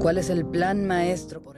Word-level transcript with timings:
¿Cuál 0.00 0.18
es 0.18 0.30
el 0.30 0.46
plan 0.46 0.86
maestro? 0.86 1.51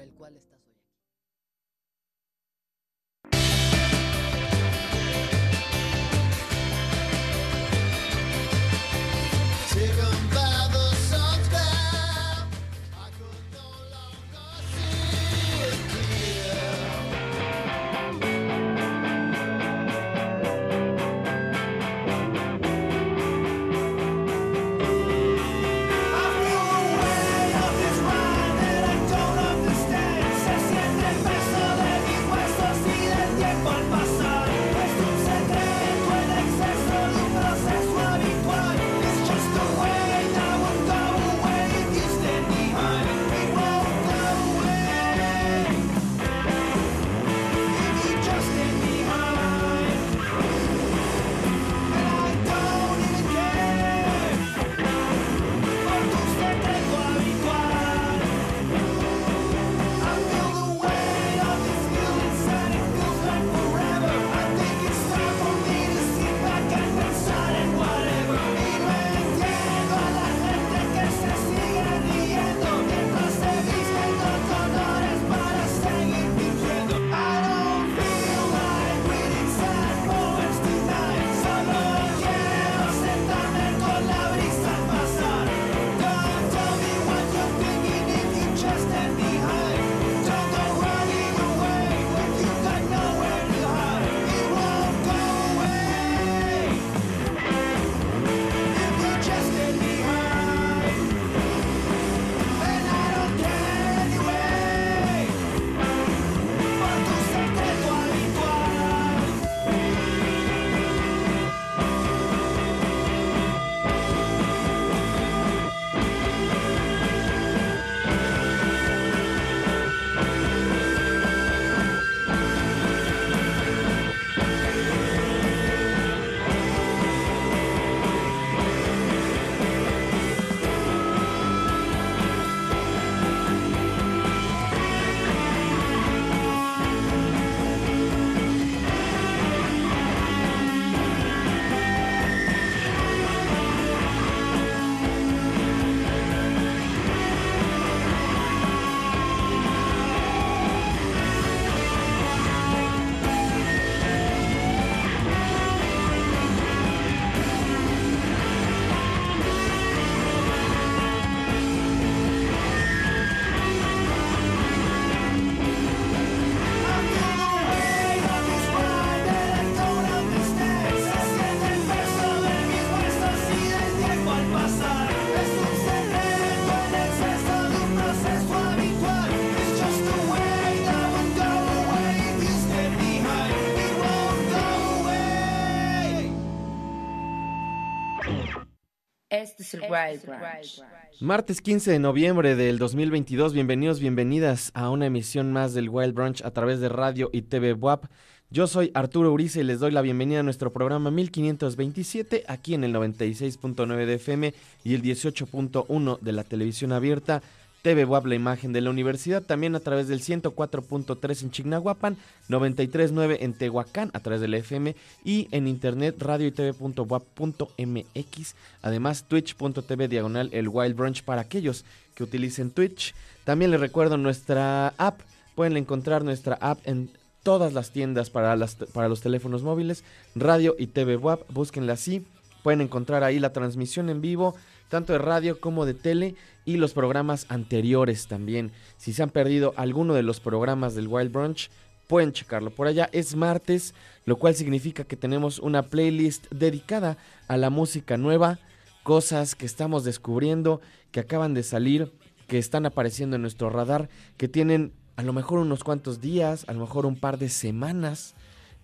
Este 189.42 189.64
es 189.64 189.74
el 189.74 189.80
Wild 189.80 190.24
Branch. 190.26 190.82
Martes 191.18 191.60
15 191.60 191.90
de 191.90 191.98
noviembre 191.98 192.54
del 192.54 192.78
2022, 192.78 193.52
bienvenidos, 193.52 193.98
bienvenidas 193.98 194.70
a 194.74 194.90
una 194.90 195.06
emisión 195.06 195.52
más 195.52 195.74
del 195.74 195.88
Wild 195.88 196.14
Brunch 196.14 196.44
a 196.44 196.52
través 196.52 196.78
de 196.78 196.88
radio 196.88 197.30
y 197.32 197.42
TV 197.42 197.72
WAP. 197.72 198.04
Yo 198.50 198.68
soy 198.68 198.92
Arturo 198.94 199.32
Uriza 199.32 199.58
y 199.58 199.64
les 199.64 199.80
doy 199.80 199.90
la 199.90 200.02
bienvenida 200.02 200.38
a 200.38 200.42
nuestro 200.44 200.72
programa 200.72 201.10
1527 201.10 202.44
aquí 202.46 202.74
en 202.74 202.84
el 202.84 202.94
96.9 202.94 204.06
de 204.06 204.14
FM 204.14 204.54
y 204.84 204.94
el 204.94 205.02
18.1 205.02 206.20
de 206.20 206.32
la 206.32 206.44
televisión 206.44 206.92
abierta. 206.92 207.42
TV 207.84 208.06
WAP, 208.06 208.24
la 208.24 208.34
imagen 208.34 208.72
de 208.72 208.80
la 208.80 208.88
universidad, 208.88 209.42
también 209.42 209.74
a 209.74 209.80
través 209.80 210.08
del 210.08 210.20
104.3 210.20 211.42
en 211.42 211.50
Chignahuapan, 211.50 212.16
93.9 212.48 213.36
en 213.40 213.52
Tehuacán 213.52 214.10
a 214.14 214.20
través 214.20 214.40
de 214.40 214.48
la 214.48 214.56
FM 214.56 214.96
y 215.22 215.48
en 215.50 215.68
internet 215.68 216.16
radio 216.18 216.46
y 216.46 216.50
tv.wap.mx, 216.50 218.54
además 218.80 219.24
twitch.tv 219.28 220.08
diagonal 220.08 220.48
el 220.54 220.70
Wild 220.70 220.96
Brunch 220.96 221.24
para 221.24 221.42
aquellos 221.42 221.84
que 222.14 222.24
utilicen 222.24 222.70
Twitch. 222.70 223.14
También 223.44 223.70
les 223.70 223.80
recuerdo 223.80 224.16
nuestra 224.16 224.94
app, 224.96 225.20
pueden 225.54 225.76
encontrar 225.76 226.24
nuestra 226.24 226.56
app 226.62 226.78
en 226.86 227.10
todas 227.42 227.74
las 227.74 227.90
tiendas 227.90 228.30
para, 228.30 228.56
las, 228.56 228.76
para 228.76 229.10
los 229.10 229.20
teléfonos 229.20 229.62
móviles, 229.62 230.04
radio 230.34 230.74
y 230.78 230.86
TV 230.86 231.18
WAP, 231.18 231.52
búsquenla 231.52 231.92
así, 231.92 232.26
pueden 232.62 232.80
encontrar 232.80 233.24
ahí 233.24 233.38
la 233.38 233.52
transmisión 233.52 234.08
en 234.08 234.22
vivo, 234.22 234.54
tanto 234.88 235.12
de 235.12 235.18
radio 235.18 235.60
como 235.60 235.86
de 235.86 235.94
tele 235.94 236.34
y 236.64 236.76
los 236.76 236.92
programas 236.92 237.46
anteriores 237.48 238.26
también. 238.26 238.72
Si 238.96 239.12
se 239.12 239.22
han 239.22 239.30
perdido 239.30 239.74
alguno 239.76 240.14
de 240.14 240.22
los 240.22 240.40
programas 240.40 240.94
del 240.94 241.08
Wild 241.08 241.32
Brunch, 241.32 241.70
pueden 242.06 242.32
checarlo 242.32 242.70
por 242.70 242.86
allá. 242.86 243.08
Es 243.12 243.34
martes, 243.36 243.94
lo 244.24 244.36
cual 244.36 244.54
significa 244.54 245.04
que 245.04 245.16
tenemos 245.16 245.58
una 245.58 245.82
playlist 245.82 246.50
dedicada 246.50 247.16
a 247.48 247.56
la 247.56 247.70
música 247.70 248.16
nueva, 248.16 248.58
cosas 249.02 249.54
que 249.54 249.66
estamos 249.66 250.04
descubriendo, 250.04 250.80
que 251.10 251.20
acaban 251.20 251.54
de 251.54 251.62
salir, 251.62 252.12
que 252.46 252.58
están 252.58 252.86
apareciendo 252.86 253.36
en 253.36 253.42
nuestro 253.42 253.70
radar, 253.70 254.08
que 254.36 254.48
tienen 254.48 254.92
a 255.16 255.22
lo 255.22 255.32
mejor 255.32 255.58
unos 255.60 255.84
cuantos 255.84 256.20
días, 256.20 256.64
a 256.68 256.72
lo 256.72 256.80
mejor 256.80 257.06
un 257.06 257.16
par 257.16 257.38
de 257.38 257.48
semanas, 257.48 258.34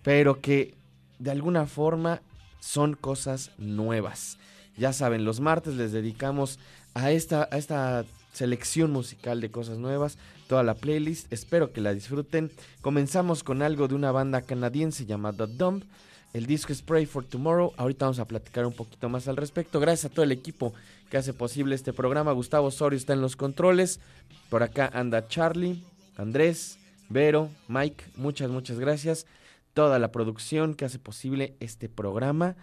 pero 0.03 0.41
que 0.41 0.75
de 1.19 1.31
alguna 1.31 1.65
forma 1.65 2.21
son 2.59 2.93
cosas 2.93 3.51
nuevas. 3.57 4.37
Ya 4.77 4.93
saben, 4.93 5.25
los 5.25 5.39
martes 5.39 5.75
les 5.75 5.91
dedicamos 5.91 6.59
a 6.93 7.11
esta, 7.11 7.43
esta 7.51 8.05
selección 8.33 8.91
musical 8.91 9.41
de 9.41 9.51
cosas 9.51 9.77
nuevas, 9.77 10.17
toda 10.47 10.63
la 10.63 10.75
playlist. 10.75 11.31
Espero 11.31 11.73
que 11.73 11.81
la 11.81 11.93
disfruten. 11.93 12.51
Comenzamos 12.81 13.43
con 13.43 13.61
algo 13.61 13.87
de 13.87 13.95
una 13.95 14.11
banda 14.11 14.41
canadiense 14.41 15.05
llamada 15.05 15.47
Dump. 15.47 15.83
El 16.33 16.45
disco 16.45 16.71
es 16.71 16.81
Pray 16.81 17.05
for 17.05 17.25
Tomorrow. 17.25 17.73
Ahorita 17.75 18.05
vamos 18.05 18.19
a 18.19 18.25
platicar 18.25 18.65
un 18.65 18.73
poquito 18.73 19.09
más 19.09 19.27
al 19.27 19.35
respecto. 19.35 19.79
Gracias 19.79 20.11
a 20.11 20.13
todo 20.13 20.23
el 20.23 20.31
equipo 20.31 20.73
que 21.09 21.17
hace 21.17 21.33
posible 21.33 21.75
este 21.75 21.91
programa. 21.91 22.31
Gustavo 22.31 22.67
Osorio 22.67 22.97
está 22.97 23.13
en 23.13 23.21
los 23.21 23.35
controles. 23.35 23.99
Por 24.49 24.63
acá 24.63 24.89
anda 24.93 25.27
Charlie, 25.27 25.83
Andrés, 26.15 26.79
Vero, 27.09 27.49
Mike. 27.67 28.05
Muchas, 28.15 28.49
muchas 28.49 28.79
gracias. 28.79 29.25
Toda 29.73 29.99
la 29.99 30.13
producción 30.13 30.73
que 30.73 30.85
hace 30.85 30.99
posible 30.99 31.55
este 31.59 31.89
programa. 31.89 32.55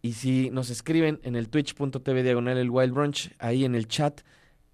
Y 0.00 0.12
si 0.12 0.50
nos 0.50 0.70
escriben 0.70 1.20
en 1.24 1.34
el 1.34 1.48
twitch.tv 1.48 2.22
diagonal 2.22 2.58
el 2.58 2.70
Wild 2.70 2.94
Brunch, 2.94 3.34
ahí 3.38 3.64
en 3.64 3.74
el 3.74 3.88
chat, 3.88 4.20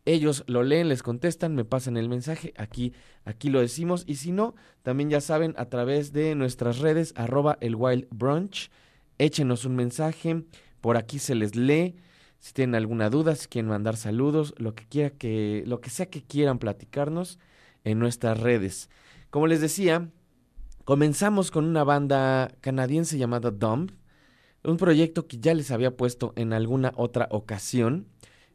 ellos 0.04 0.44
lo 0.46 0.62
leen, 0.62 0.88
les 0.88 1.02
contestan, 1.02 1.54
me 1.54 1.64
pasan 1.64 1.96
el 1.96 2.10
mensaje, 2.10 2.52
aquí, 2.58 2.92
aquí 3.24 3.48
lo 3.48 3.60
decimos. 3.60 4.04
Y 4.06 4.16
si 4.16 4.32
no, 4.32 4.54
también 4.82 5.08
ya 5.08 5.22
saben, 5.22 5.54
a 5.56 5.66
través 5.66 6.12
de 6.12 6.34
nuestras 6.34 6.78
redes, 6.78 7.14
arroba 7.16 7.56
el 7.60 7.74
Wild 7.74 8.06
Brunch, 8.10 8.70
échenos 9.18 9.64
un 9.64 9.76
mensaje, 9.76 10.44
por 10.82 10.98
aquí 10.98 11.18
se 11.18 11.34
les 11.34 11.56
lee. 11.56 11.96
Si 12.38 12.52
tienen 12.52 12.74
alguna 12.74 13.08
duda, 13.08 13.34
si 13.34 13.48
quieren 13.48 13.70
mandar 13.70 13.96
saludos, 13.96 14.54
lo 14.58 14.74
que 14.74 14.86
quiera 14.86 15.08
que, 15.08 15.64
lo 15.66 15.80
que 15.80 15.88
sea 15.88 16.10
que 16.10 16.22
quieran 16.22 16.58
platicarnos 16.58 17.38
en 17.84 17.98
nuestras 17.98 18.38
redes. 18.38 18.90
Como 19.30 19.46
les 19.46 19.62
decía, 19.62 20.10
comenzamos 20.84 21.50
con 21.50 21.64
una 21.64 21.84
banda 21.84 22.54
canadiense 22.60 23.16
llamada 23.16 23.50
Dumb 23.50 23.90
un 24.64 24.76
proyecto 24.76 25.26
que 25.26 25.38
ya 25.38 25.54
les 25.54 25.70
había 25.70 25.96
puesto 25.96 26.32
en 26.36 26.52
alguna 26.52 26.92
otra 26.96 27.28
ocasión. 27.30 28.06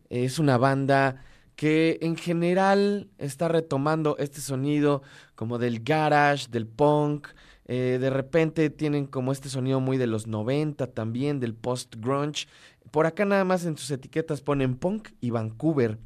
Es 0.09 0.39
una 0.39 0.57
banda 0.57 1.23
que 1.55 1.99
en 2.01 2.15
general 2.15 3.09
está 3.17 3.47
retomando 3.47 4.17
este 4.17 4.41
sonido 4.41 5.01
como 5.35 5.57
del 5.57 5.81
garage, 5.81 6.47
del 6.49 6.67
punk. 6.67 7.27
Eh, 7.65 7.97
de 7.99 8.09
repente 8.09 8.69
tienen 8.69 9.05
como 9.05 9.31
este 9.31 9.49
sonido 9.49 9.79
muy 9.79 9.97
de 9.97 10.07
los 10.07 10.25
90 10.25 10.87
también, 10.87 11.39
del 11.39 11.53
post-grunge. 11.53 12.47
Por 12.91 13.05
acá 13.05 13.25
nada 13.25 13.43
más 13.43 13.65
en 13.65 13.77
sus 13.77 13.91
etiquetas 13.91 14.41
ponen 14.41 14.75
punk 14.75 15.09
y 15.21 15.29
Vancouver. 15.29 15.99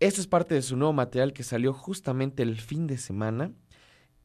Esto 0.00 0.20
es 0.20 0.26
parte 0.26 0.54
de 0.54 0.62
su 0.62 0.76
nuevo 0.76 0.92
material 0.92 1.32
que 1.32 1.42
salió 1.42 1.72
justamente 1.72 2.42
el 2.42 2.60
fin 2.60 2.86
de 2.86 2.98
semana. 2.98 3.52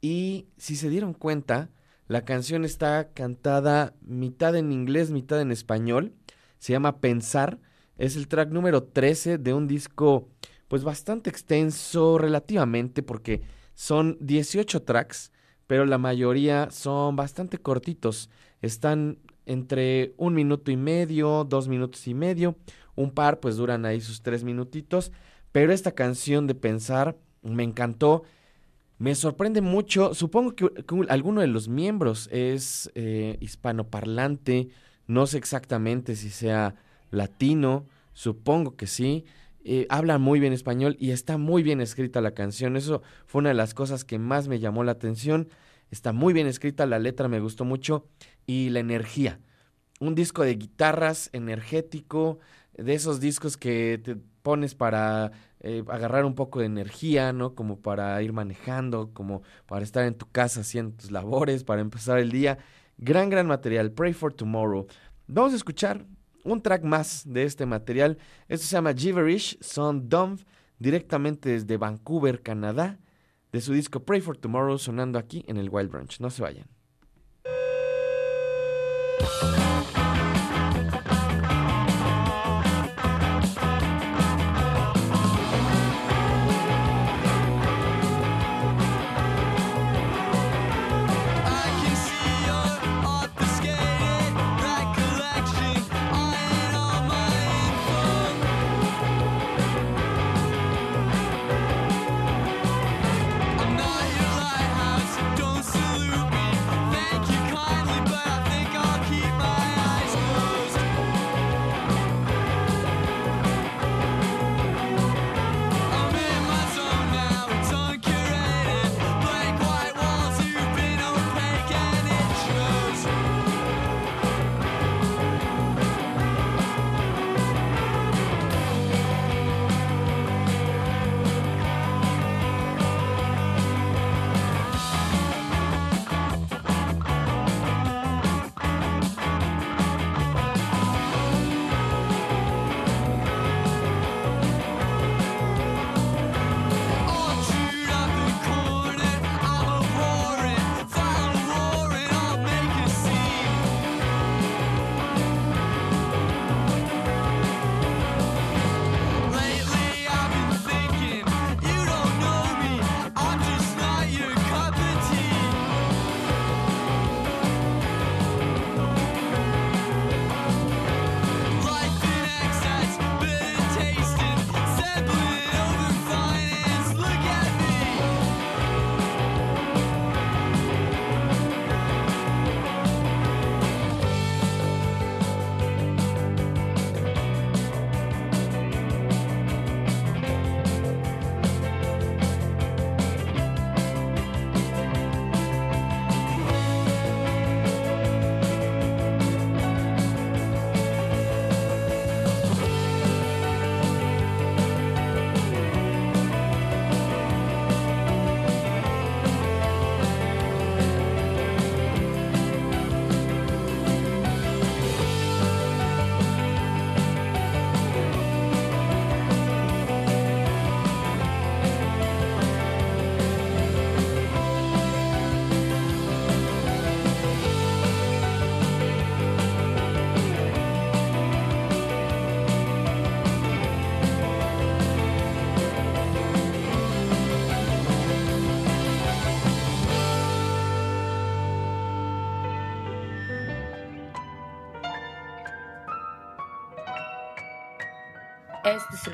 Y 0.00 0.48
si 0.58 0.76
se 0.76 0.90
dieron 0.90 1.14
cuenta, 1.14 1.70
la 2.06 2.24
canción 2.24 2.64
está 2.64 3.12
cantada 3.14 3.94
mitad 4.02 4.56
en 4.56 4.72
inglés, 4.72 5.10
mitad 5.10 5.40
en 5.40 5.50
español. 5.50 6.12
Se 6.58 6.72
llama 6.72 7.00
Pensar. 7.00 7.58
Es 7.96 8.16
el 8.16 8.28
track 8.28 8.50
número 8.50 8.82
13 8.82 9.38
de 9.38 9.54
un 9.54 9.66
disco 9.66 10.28
pues 10.68 10.84
bastante 10.84 11.30
extenso 11.30 12.18
relativamente 12.18 13.02
porque 13.02 13.42
son 13.74 14.16
18 14.20 14.82
tracks, 14.82 15.32
pero 15.66 15.86
la 15.86 15.98
mayoría 15.98 16.68
son 16.70 17.16
bastante 17.16 17.58
cortitos. 17.58 18.28
Están 18.60 19.18
entre 19.46 20.14
un 20.16 20.34
minuto 20.34 20.70
y 20.70 20.76
medio, 20.76 21.44
dos 21.44 21.68
minutos 21.68 22.06
y 22.06 22.14
medio. 22.14 22.56
Un 22.96 23.10
par 23.12 23.40
pues 23.40 23.56
duran 23.56 23.84
ahí 23.86 24.00
sus 24.00 24.22
tres 24.22 24.44
minutitos. 24.44 25.12
Pero 25.52 25.72
esta 25.72 25.92
canción 25.92 26.46
de 26.46 26.54
Pensar 26.54 27.16
me 27.42 27.62
encantó. 27.62 28.24
Me 28.98 29.14
sorprende 29.14 29.60
mucho, 29.60 30.14
supongo 30.14 30.54
que, 30.54 30.70
alguno 31.08 31.40
de 31.40 31.48
los 31.48 31.68
miembros 31.68 32.28
es 32.30 32.90
eh, 32.94 33.36
hispanoparlante, 33.40 34.68
no 35.06 35.26
sé 35.26 35.38
exactamente 35.38 36.14
si 36.14 36.30
sea 36.30 36.76
latino, 37.10 37.86
supongo 38.12 38.76
que 38.76 38.86
sí. 38.86 39.24
Eh, 39.66 39.86
habla 39.88 40.18
muy 40.18 40.40
bien 40.40 40.52
español 40.52 40.96
y 41.00 41.10
está 41.10 41.38
muy 41.38 41.62
bien 41.62 41.80
escrita 41.80 42.20
la 42.20 42.34
canción. 42.34 42.76
Eso 42.76 43.02
fue 43.26 43.40
una 43.40 43.48
de 43.48 43.54
las 43.54 43.74
cosas 43.74 44.04
que 44.04 44.18
más 44.18 44.46
me 44.46 44.60
llamó 44.60 44.84
la 44.84 44.92
atención. 44.92 45.48
Está 45.90 46.12
muy 46.12 46.32
bien 46.32 46.46
escrita, 46.46 46.86
la 46.86 46.98
letra 46.98 47.28
me 47.28 47.40
gustó 47.40 47.64
mucho 47.64 48.06
y 48.46 48.70
la 48.70 48.80
energía. 48.80 49.40
Un 50.00 50.14
disco 50.14 50.42
de 50.42 50.54
guitarras 50.54 51.30
energético, 51.32 52.38
de 52.76 52.94
esos 52.94 53.20
discos 53.20 53.56
que 53.56 54.00
te 54.02 54.16
pones 54.44 54.74
para 54.74 55.32
eh, 55.60 55.82
agarrar 55.88 56.26
un 56.26 56.34
poco 56.34 56.60
de 56.60 56.66
energía, 56.66 57.32
¿no? 57.32 57.54
Como 57.54 57.80
para 57.80 58.22
ir 58.22 58.34
manejando, 58.34 59.10
como 59.14 59.42
para 59.64 59.82
estar 59.82 60.04
en 60.04 60.14
tu 60.14 60.30
casa 60.30 60.60
haciendo 60.60 60.94
tus 60.94 61.10
labores, 61.10 61.64
para 61.64 61.80
empezar 61.80 62.18
el 62.18 62.30
día. 62.30 62.58
Gran, 62.98 63.30
gran 63.30 63.46
material. 63.46 63.90
Pray 63.90 64.12
for 64.12 64.34
Tomorrow. 64.34 64.86
Vamos 65.26 65.54
a 65.54 65.56
escuchar 65.56 66.04
un 66.44 66.60
track 66.60 66.84
más 66.84 67.22
de 67.26 67.44
este 67.44 67.64
material. 67.64 68.18
Esto 68.46 68.66
se 68.66 68.76
llama 68.76 68.92
Gibberish, 68.92 69.58
son 69.62 70.10
Dumb, 70.10 70.38
directamente 70.78 71.48
desde 71.48 71.78
Vancouver, 71.78 72.42
Canadá, 72.42 72.98
de 73.50 73.62
su 73.62 73.72
disco 73.72 74.00
Pray 74.04 74.20
for 74.20 74.36
Tomorrow, 74.36 74.76
sonando 74.76 75.18
aquí 75.18 75.42
en 75.48 75.56
el 75.56 75.70
Wild 75.70 75.90
Branch. 75.90 76.20
No 76.20 76.28
se 76.28 76.42
vayan. 76.42 76.66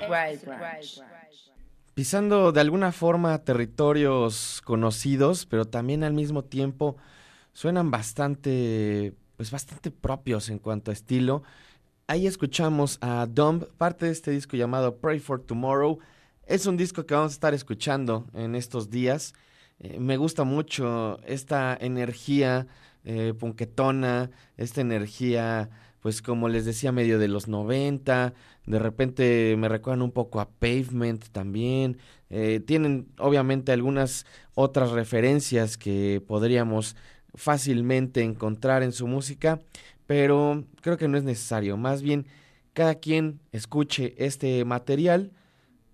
Branch. 0.08 1.02
Pisando 1.94 2.52
de 2.52 2.60
alguna 2.60 2.92
forma 2.92 3.44
territorios 3.44 4.62
conocidos, 4.64 5.46
pero 5.46 5.66
también 5.66 6.04
al 6.04 6.14
mismo 6.14 6.44
tiempo 6.44 6.96
suenan 7.52 7.90
bastante, 7.90 9.14
pues 9.36 9.50
bastante 9.50 9.90
propios 9.90 10.48
en 10.48 10.58
cuanto 10.58 10.90
a 10.90 10.94
estilo. 10.94 11.42
Ahí 12.06 12.26
escuchamos 12.26 12.98
a 13.02 13.26
Dumb, 13.26 13.66
parte 13.76 14.06
de 14.06 14.12
este 14.12 14.30
disco 14.30 14.56
llamado 14.56 14.96
Pray 14.96 15.18
for 15.18 15.40
Tomorrow. 15.40 15.98
Es 16.46 16.66
un 16.66 16.76
disco 16.76 17.06
que 17.06 17.14
vamos 17.14 17.32
a 17.32 17.34
estar 17.34 17.54
escuchando 17.54 18.26
en 18.34 18.54
estos 18.54 18.90
días. 18.90 19.34
Eh, 19.78 19.98
me 20.00 20.16
gusta 20.16 20.44
mucho 20.44 21.20
esta 21.24 21.76
energía 21.80 22.66
eh, 23.04 23.32
punketona, 23.38 24.30
esta 24.56 24.80
energía, 24.80 25.70
pues 26.00 26.20
como 26.20 26.48
les 26.48 26.64
decía, 26.64 26.92
medio 26.92 27.18
de 27.18 27.28
los 27.28 27.48
90. 27.48 28.34
De 28.66 28.78
repente 28.78 29.56
me 29.58 29.68
recuerdan 29.68 30.02
un 30.02 30.12
poco 30.12 30.40
a 30.40 30.48
Pavement 30.48 31.28
también. 31.30 31.98
Eh, 32.28 32.60
tienen 32.64 33.08
obviamente 33.18 33.72
algunas 33.72 34.26
otras 34.54 34.90
referencias 34.90 35.76
que 35.76 36.22
podríamos 36.26 36.96
fácilmente 37.34 38.22
encontrar 38.22 38.82
en 38.82 38.92
su 38.92 39.06
música, 39.06 39.60
pero 40.06 40.64
creo 40.82 40.96
que 40.96 41.08
no 41.08 41.16
es 41.16 41.24
necesario. 41.24 41.76
Más 41.76 42.02
bien, 42.02 42.26
cada 42.72 42.96
quien 42.96 43.40
escuche 43.52 44.14
este 44.18 44.64
material. 44.64 45.32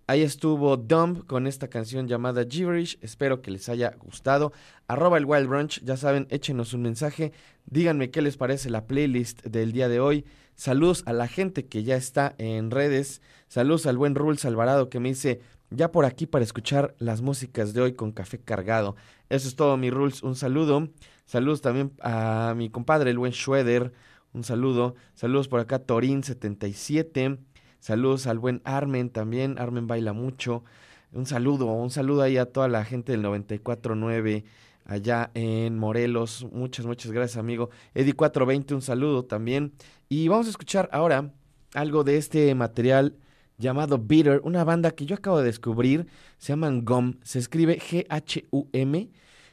Ahí 0.09 0.23
estuvo 0.23 0.77
Dumb 0.77 1.27
con 1.27 1.49
esta 1.49 1.69
canción 1.69 2.07
llamada 2.07 2.45
Gibberish. 2.49 2.97
Espero 3.01 3.43
que 3.43 3.51
les 3.51 3.69
haya 3.69 3.97
gustado. 3.99 4.53
Arroba 4.87 5.19
el 5.19 5.25
Wild 5.25 5.49
Brunch, 5.49 5.83
ya 5.83 5.97
saben, 5.97 6.29
échenos 6.31 6.75
un 6.75 6.83
mensaje. 6.83 7.33
Díganme 7.65 8.11
qué 8.11 8.23
les 8.23 8.37
parece 8.37 8.71
la 8.71 8.87
playlist 8.87 9.45
del 9.45 9.73
día 9.73 9.89
de 9.89 9.99
hoy. 9.99 10.25
Saludos 10.57 11.03
a 11.05 11.13
la 11.13 11.29
gente 11.29 11.67
que 11.67 11.85
ya 11.85 11.97
está 11.97 12.35
en 12.39 12.71
redes. 12.71 13.21
Saludos 13.47 13.87
al 13.87 13.99
buen 13.99 14.15
Rules 14.15 14.45
Alvarado 14.47 14.89
que 14.89 15.01
me 15.01 15.11
dice, 15.11 15.43
ya 15.71 15.93
por 15.93 16.07
aquí 16.07 16.27
para 16.27 16.45
escuchar 16.45 16.95
las 16.99 17.21
músicas 17.21 17.75
de 17.75 17.83
hoy 17.83 17.93
con 17.93 18.11
café 18.11 18.39
cargado. 18.39 18.97
Eso 19.29 19.49
es 19.49 19.55
todo, 19.55 19.77
mi 19.77 19.91
Rules. 19.91 20.23
Un 20.23 20.35
saludo. 20.35 20.89
Saludos 21.27 21.61
también 21.61 21.93
a 22.01 22.55
mi 22.57 22.71
compadre, 22.71 23.11
el 23.11 23.19
buen 23.19 23.35
Schroeder. 23.35 23.93
Un 24.33 24.45
saludo. 24.45 24.95
Saludos 25.15 25.47
por 25.49 25.61
acá, 25.61 25.85
Torin77. 25.85 27.39
Saludos 27.79 28.27
al 28.27 28.39
buen 28.39 28.63
Armen 28.65 29.11
también. 29.11 29.59
Armen 29.59 29.87
baila 29.87 30.15
mucho. 30.15 30.65
Un 31.13 31.27
saludo, 31.27 31.67
un 31.67 31.91
saludo 31.91 32.23
ahí 32.23 32.39
a 32.39 32.47
toda 32.47 32.69
la 32.69 32.85
gente 32.85 33.13
del 33.13 33.23
94.9 33.23 34.45
allá 34.87 35.31
en 35.35 35.79
Morelos. 35.79 36.47
Muchas, 36.53 36.87
muchas 36.87 37.13
gracias, 37.13 37.37
amigo. 37.37 37.71
Eddie420, 37.95 38.75
un 38.75 38.83
saludo 38.83 39.25
también. 39.25 39.73
Y 40.09 40.29
vamos 40.29 40.47
a 40.47 40.51
escuchar 40.51 40.89
ahora 40.93 41.33
algo 41.75 42.05
de 42.05 42.17
este 42.17 42.55
material 42.55 43.17
llamado 43.59 43.99
Bitter, 43.99 44.41
una 44.45 44.65
banda 44.65 44.91
que 44.91 45.07
yo 45.07 45.17
acabo 45.17 45.39
de 45.39 45.45
descubrir. 45.45 46.07
Se 46.39 46.53
llaman 46.53 46.85
GUM, 46.85 47.19
se 47.23 47.39
escribe 47.39 47.79
G-H-U-M. 47.79 49.11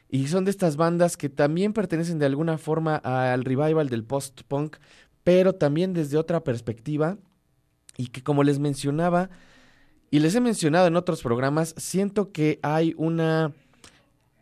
Y 0.08 0.28
son 0.28 0.44
de 0.44 0.50
estas 0.50 0.76
bandas 0.76 1.16
que 1.16 1.28
también 1.28 1.72
pertenecen 1.72 2.18
de 2.18 2.26
alguna 2.26 2.58
forma 2.58 2.96
al 2.96 3.44
revival 3.44 3.88
del 3.88 4.04
post-punk, 4.04 4.76
pero 5.24 5.54
también 5.54 5.92
desde 5.92 6.18
otra 6.18 6.44
perspectiva. 6.44 7.18
Y 7.96 8.08
que 8.08 8.22
como 8.22 8.44
les 8.44 8.58
mencionaba, 8.58 9.30
y 10.10 10.20
les 10.20 10.34
he 10.36 10.40
mencionado 10.40 10.86
en 10.86 10.94
otros 10.94 11.22
programas, 11.22 11.74
siento 11.76 12.30
que 12.30 12.60
hay 12.62 12.94
una, 12.96 13.52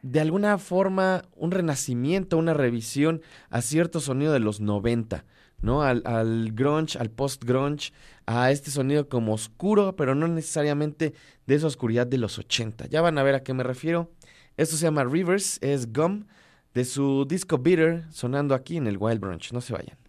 de 0.02 0.20
alguna 0.20 0.58
forma, 0.58 1.22
un 1.36 1.52
renacimiento, 1.52 2.36
una 2.36 2.54
revisión 2.54 3.22
a 3.50 3.62
cierto 3.62 4.00
sonido 4.00 4.32
de 4.32 4.40
los 4.40 4.60
90, 4.60 5.24
¿no? 5.60 5.82
Al, 5.82 6.02
al 6.04 6.50
grunge, 6.52 6.98
al 6.98 7.10
post-grunge, 7.10 7.92
a 8.26 8.50
este 8.50 8.70
sonido 8.70 9.08
como 9.08 9.32
oscuro, 9.32 9.94
pero 9.94 10.14
no 10.14 10.26
necesariamente 10.26 11.14
de 11.46 11.54
esa 11.54 11.68
oscuridad 11.68 12.06
de 12.06 12.18
los 12.18 12.38
80. 12.38 12.86
Ya 12.86 13.00
van 13.00 13.16
a 13.16 13.22
ver 13.22 13.36
a 13.36 13.42
qué 13.44 13.54
me 13.54 13.62
refiero. 13.62 14.10
Esto 14.56 14.76
se 14.76 14.82
llama 14.82 15.04
Rivers, 15.04 15.58
es 15.62 15.92
Gum, 15.92 16.26
de 16.74 16.84
su 16.84 17.24
disco 17.24 17.58
Bitter, 17.58 18.04
sonando 18.10 18.54
aquí 18.54 18.76
en 18.76 18.88
el 18.88 18.98
Wild 18.98 19.20
Brunch. 19.20 19.52
No 19.52 19.60
se 19.60 19.72
vayan. 19.72 20.01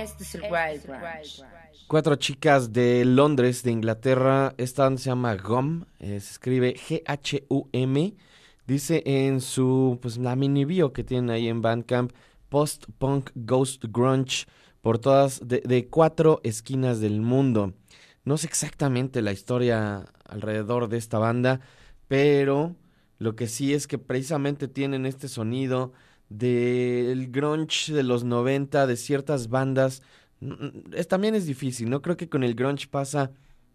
Este 0.00 0.22
es 0.22 0.34
el 0.34 0.42
Wild 0.42 0.86
Branch. 0.86 1.44
Cuatro 1.86 2.16
chicas 2.16 2.72
de 2.72 3.04
Londres, 3.04 3.62
de 3.62 3.70
Inglaterra. 3.70 4.54
Esta 4.56 4.84
banda 4.84 4.98
se 4.98 5.10
llama 5.10 5.34
GUM. 5.36 5.84
eh, 5.98 6.20
se 6.20 6.30
escribe 6.30 6.74
G-H-U-M. 6.74 8.14
Dice 8.66 9.02
en 9.04 9.42
su, 9.42 9.98
pues 10.00 10.16
la 10.16 10.36
mini 10.36 10.64
bio 10.64 10.94
que 10.94 11.04
tienen 11.04 11.28
ahí 11.28 11.48
en 11.48 11.60
Bandcamp, 11.60 12.12
post-punk, 12.48 13.30
ghost 13.34 13.84
grunge, 13.88 14.46
por 14.80 14.98
todas, 14.98 15.46
de, 15.46 15.60
de 15.60 15.88
cuatro 15.88 16.40
esquinas 16.44 17.00
del 17.00 17.20
mundo. 17.20 17.74
No 18.24 18.38
sé 18.38 18.46
exactamente 18.46 19.20
la 19.20 19.32
historia 19.32 20.06
alrededor 20.24 20.88
de 20.88 20.96
esta 20.96 21.18
banda, 21.18 21.60
pero 22.08 22.74
lo 23.18 23.36
que 23.36 23.48
sí 23.48 23.74
es 23.74 23.86
que 23.86 23.98
precisamente 23.98 24.66
tienen 24.66 25.04
este 25.04 25.28
sonido 25.28 25.92
del 26.30 27.30
grunge 27.30 27.92
de 27.92 28.02
los 28.02 28.24
90, 28.24 28.86
de 28.86 28.96
ciertas 28.96 29.48
bandas. 29.50 30.02
Mm, 30.40 30.94
Es, 30.94 31.08
también 31.08 31.34
es 31.34 31.46
difícil, 31.46 31.90
¿no? 31.90 32.00
Creo 32.02 32.16
que 32.16 32.28
con 32.30 32.44
el 32.44 32.54
grunge 32.54 32.88
pasa 32.88 33.32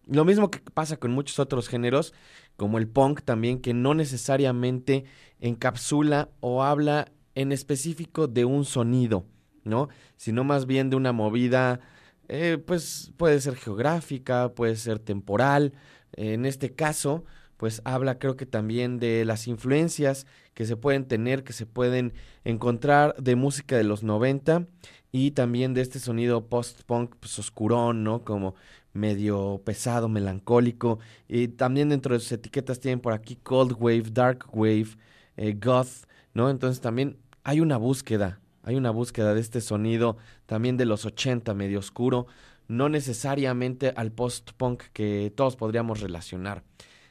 lo 0.08 0.26
mismo 0.26 0.52
que 0.52 0.60
pasa 0.60 0.98
con 0.98 1.12
muchos 1.12 1.40
otros 1.40 1.68
géneros, 1.68 2.14
como 2.58 2.78
el 2.78 2.88
punk 2.88 3.22
también, 3.24 3.60
que 3.60 3.74
no 3.74 3.94
necesariamente 3.94 5.06
encapsula 5.40 6.30
o 6.42 6.64
habla 6.64 7.12
en 7.34 7.52
específico 7.52 8.28
de 8.28 8.46
un 8.46 8.66
sonido, 8.66 9.26
¿no? 9.64 9.90
Sino 10.16 10.44
más 10.44 10.66
bien 10.68 10.90
de 10.90 10.96
una 10.96 11.12
movida, 11.12 11.80
eh, 12.28 12.58
pues 12.66 13.12
puede 13.18 13.40
ser 13.42 13.56
geográfica, 13.56 14.50
puede 14.54 14.76
ser 14.76 15.00
temporal. 15.00 15.74
En 16.14 16.46
este 16.46 16.74
caso, 16.74 17.26
pues 17.58 17.82
habla 17.86 18.20
creo 18.20 18.36
que 18.36 18.46
también 18.46 19.00
de 19.00 19.26
las 19.26 19.48
influencias 19.48 20.28
que 20.54 20.66
se 20.66 20.78
pueden 20.78 21.06
tener, 21.06 21.44
que 21.44 21.54
se 21.54 21.66
pueden 21.66 22.14
encontrar 22.44 23.16
de 23.18 23.36
música 23.36 23.78
de 23.78 23.84
los 23.84 24.04
90 24.04 24.68
y 25.12 25.32
también 25.32 25.74
de 25.74 25.82
este 25.82 26.00
sonido 26.00 26.48
post-punk 26.48 27.16
pues, 27.20 27.40
oscurón, 27.40 28.04
¿no? 28.04 28.24
Como 28.24 28.56
medio 28.92 29.62
pesado, 29.64 30.10
melancólico. 30.10 31.00
Y 31.28 31.50
también 31.50 31.90
dentro 31.90 32.14
de 32.14 32.20
sus 32.20 32.34
etiquetas 32.34 32.80
tienen 32.80 33.00
por 33.00 33.14
aquí 33.14 33.38
Cold 33.38 33.76
Wave, 33.80 34.12
Dark 34.12 34.46
Wave, 34.52 34.98
eh, 35.38 35.54
Goth, 35.54 36.08
¿no? 36.34 36.50
Entonces 36.50 36.82
también 36.82 37.18
hay 37.44 37.60
una 37.60 37.78
búsqueda, 37.78 38.40
hay 38.64 38.76
una 38.76 38.92
búsqueda 38.92 39.34
de 39.34 39.42
este 39.42 39.62
sonido 39.62 40.18
también 40.46 40.78
de 40.78 40.86
los 40.86 41.06
80, 41.06 41.54
medio 41.54 41.80
oscuro, 41.80 42.28
no 42.68 42.90
necesariamente 42.90 43.94
al 43.96 44.12
post-punk 44.12 44.84
que 44.92 45.32
todos 45.36 45.56
podríamos 45.56 46.02
relacionar. 46.02 46.64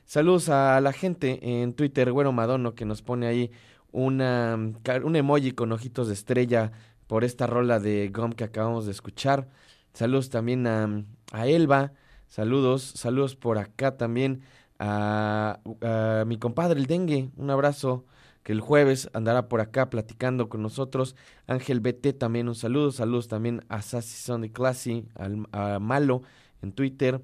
Saludos 0.05 0.51
a 0.51 0.81
la 0.81 0.93
gente 0.93 1.63
en 1.63 1.73
Twitter, 1.73 2.13
Güero 2.13 2.31
Madono, 2.31 2.75
que 2.75 2.85
nos 2.85 3.01
pone 3.03 3.27
ahí 3.27 3.51
una, 3.91 4.55
un 5.03 5.17
emoji 5.17 5.53
con 5.53 5.73
ojitos 5.73 6.09
de 6.09 6.15
estrella 6.15 6.73
por 7.07 7.25
esta 7.25 7.47
rola 7.47 7.81
de 7.81 8.11
Gum 8.11 8.33
que 8.33 8.45
acabamos 8.45 8.85
de 8.85 8.93
escuchar. 8.93 9.49
Saludos 9.95 10.29
también 10.29 10.67
a, 10.67 11.05
a 11.33 11.47
Elba. 11.47 11.93
Saludos, 12.29 12.83
saludos 12.83 13.35
por 13.35 13.57
acá 13.59 13.97
también 13.97 14.43
a, 14.79 15.61
a 15.81 16.25
mi 16.27 16.39
compadre 16.39 16.79
el 16.81 16.87
Dengue. 16.87 17.31
Un 17.37 17.51
abrazo 17.51 18.05
que 18.43 18.53
el 18.53 18.61
jueves 18.61 19.09
andará 19.15 19.49
por 19.49 19.63
acá 19.63 19.89
platicando 19.89 20.51
con 20.51 20.61
nosotros. 20.61 21.17
Ángel 21.47 21.81
BT 21.81 22.19
también 22.19 22.49
un 22.49 22.55
saludo. 22.55 22.93
Saludos 22.93 23.29
también 23.29 23.65
a 23.69 23.81
Sassy 23.81 24.17
Sunday 24.17 24.51
Classy, 24.51 25.09
al, 25.15 25.47
a 25.53 25.79
Malo 25.79 26.23
en 26.61 26.73
Twitter 26.73 27.23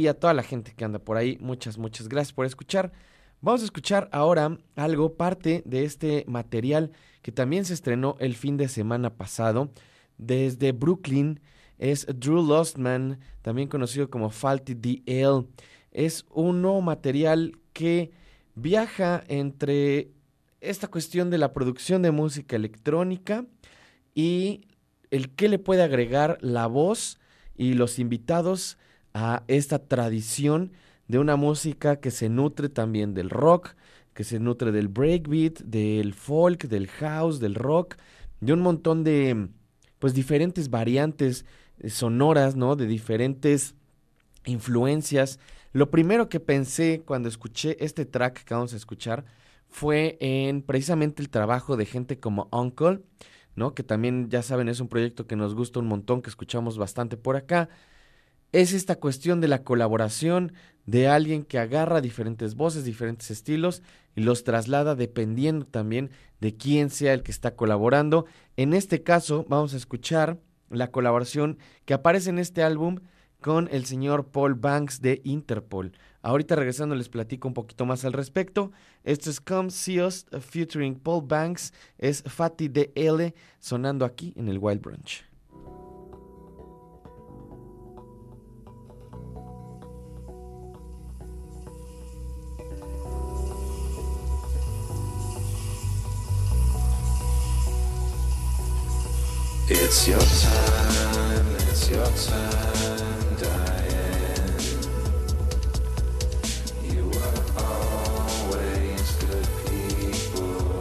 y 0.00 0.08
a 0.08 0.18
toda 0.18 0.34
la 0.34 0.42
gente 0.42 0.74
que 0.76 0.84
anda 0.84 0.98
por 0.98 1.16
ahí. 1.16 1.38
Muchas, 1.40 1.78
muchas 1.78 2.08
gracias 2.08 2.32
por 2.32 2.46
escuchar. 2.46 2.92
Vamos 3.40 3.62
a 3.62 3.66
escuchar 3.66 4.08
ahora 4.12 4.58
algo, 4.74 5.14
parte 5.14 5.62
de 5.66 5.84
este 5.84 6.24
material 6.26 6.92
que 7.22 7.32
también 7.32 7.64
se 7.64 7.74
estrenó 7.74 8.16
el 8.18 8.34
fin 8.34 8.56
de 8.56 8.68
semana 8.68 9.16
pasado 9.16 9.70
desde 10.18 10.72
Brooklyn. 10.72 11.40
Es 11.78 12.06
Drew 12.06 12.42
Lostman, 12.42 13.20
también 13.42 13.68
conocido 13.68 14.10
como 14.10 14.30
Faulty 14.30 14.74
DL. 14.74 15.46
Es 15.92 16.26
un 16.30 16.62
nuevo 16.62 16.80
material 16.80 17.58
que 17.72 18.12
viaja 18.54 19.22
entre 19.28 20.10
esta 20.60 20.88
cuestión 20.88 21.30
de 21.30 21.38
la 21.38 21.52
producción 21.52 22.02
de 22.02 22.10
música 22.10 22.56
electrónica 22.56 23.44
y 24.14 24.66
el 25.10 25.30
que 25.34 25.48
le 25.48 25.58
puede 25.58 25.82
agregar 25.82 26.38
la 26.40 26.66
voz 26.66 27.18
y 27.56 27.74
los 27.74 27.98
invitados 27.98 28.78
a 29.14 29.44
esta 29.48 29.78
tradición 29.78 30.72
de 31.08 31.18
una 31.18 31.36
música 31.36 31.96
que 31.96 32.10
se 32.10 32.28
nutre 32.28 32.68
también 32.68 33.14
del 33.14 33.30
rock, 33.30 33.74
que 34.12 34.24
se 34.24 34.38
nutre 34.38 34.72
del 34.72 34.88
breakbeat, 34.88 35.60
del 35.60 36.14
folk, 36.14 36.64
del 36.66 36.88
house, 36.88 37.40
del 37.40 37.54
rock, 37.54 37.96
de 38.40 38.52
un 38.52 38.60
montón 38.60 39.04
de 39.04 39.48
pues 39.98 40.14
diferentes 40.14 40.68
variantes 40.70 41.46
eh, 41.78 41.90
sonoras, 41.90 42.56
¿no? 42.56 42.76
De 42.76 42.86
diferentes 42.86 43.74
influencias. 44.44 45.38
Lo 45.72 45.90
primero 45.90 46.28
que 46.28 46.40
pensé 46.40 47.02
cuando 47.04 47.28
escuché 47.28 47.76
este 47.84 48.04
track 48.04 48.44
que 48.44 48.54
vamos 48.54 48.74
a 48.74 48.76
escuchar 48.76 49.24
fue 49.68 50.16
en 50.20 50.62
precisamente 50.62 51.22
el 51.22 51.30
trabajo 51.30 51.76
de 51.76 51.86
gente 51.86 52.20
como 52.20 52.48
Uncle, 52.52 53.00
¿no? 53.56 53.74
Que 53.74 53.82
también, 53.82 54.28
ya 54.30 54.42
saben, 54.42 54.68
es 54.68 54.80
un 54.80 54.88
proyecto 54.88 55.26
que 55.26 55.36
nos 55.36 55.54
gusta 55.54 55.80
un 55.80 55.86
montón, 55.86 56.22
que 56.22 56.30
escuchamos 56.30 56.78
bastante 56.78 57.16
por 57.16 57.36
acá. 57.36 57.68
Es 58.54 58.72
esta 58.72 58.94
cuestión 58.94 59.40
de 59.40 59.48
la 59.48 59.64
colaboración 59.64 60.52
de 60.86 61.08
alguien 61.08 61.44
que 61.44 61.58
agarra 61.58 62.00
diferentes 62.00 62.54
voces, 62.54 62.84
diferentes 62.84 63.32
estilos 63.32 63.82
y 64.14 64.20
los 64.20 64.44
traslada 64.44 64.94
dependiendo 64.94 65.66
también 65.66 66.12
de 66.40 66.56
quién 66.56 66.90
sea 66.90 67.14
el 67.14 67.24
que 67.24 67.32
está 67.32 67.56
colaborando. 67.56 68.26
En 68.56 68.72
este 68.72 69.02
caso, 69.02 69.44
vamos 69.48 69.74
a 69.74 69.76
escuchar 69.76 70.38
la 70.70 70.92
colaboración 70.92 71.58
que 71.84 71.94
aparece 71.94 72.30
en 72.30 72.38
este 72.38 72.62
álbum 72.62 73.00
con 73.40 73.68
el 73.72 73.86
señor 73.86 74.28
Paul 74.28 74.54
Banks 74.54 75.00
de 75.00 75.20
Interpol. 75.24 75.90
Ahorita 76.22 76.54
regresando 76.54 76.94
les 76.94 77.08
platico 77.08 77.48
un 77.48 77.54
poquito 77.54 77.86
más 77.86 78.04
al 78.04 78.12
respecto. 78.12 78.70
Esto 79.02 79.30
es 79.30 79.40
Come 79.40 79.72
See 79.72 80.00
Us 80.00 80.26
featuring 80.38 80.94
Paul 80.94 81.24
Banks. 81.26 81.72
Es 81.98 82.22
Fatty 82.22 82.68
DL 82.68 83.34
sonando 83.58 84.04
aquí 84.04 84.32
en 84.36 84.46
el 84.46 84.58
Wild 84.58 84.80
Brunch. 84.80 85.33
It's 99.66 100.06
your 100.06 100.18
time, 100.20 101.46
it's 101.56 101.88
your 101.88 102.04
time, 102.04 103.36
Diane. 103.40 104.60
You 106.84 107.08
were 107.08 107.42
always 107.64 109.12
good 109.24 109.48
people. 109.64 110.80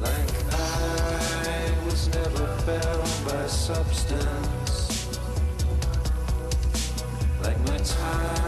Like 0.00 0.52
I 0.52 1.74
was 1.84 2.08
never 2.14 2.46
bound 2.64 3.10
by 3.26 3.46
substance. 3.48 5.08
Like 7.42 7.58
my 7.66 7.78
time 7.78 8.47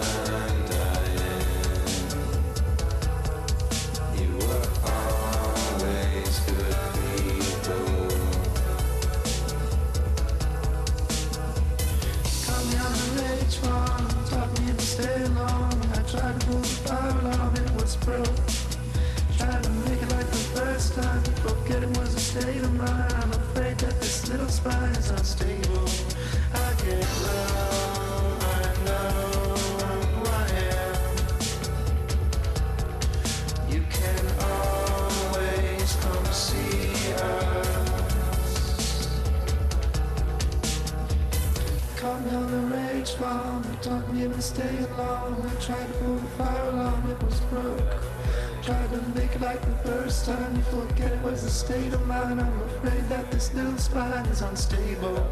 like 49.41 49.61
the 49.61 49.89
first 49.89 50.25
time. 50.25 50.55
You 50.55 50.61
forget 50.61 51.11
it 51.11 51.21
was 51.23 51.43
a 51.43 51.49
state 51.49 51.93
of 51.93 52.05
mind. 52.05 52.39
I'm 52.39 52.61
afraid 52.61 53.09
that 53.09 53.29
this 53.31 53.53
little 53.53 53.77
spine 53.77 54.25
is 54.27 54.41
unstable. 54.41 55.27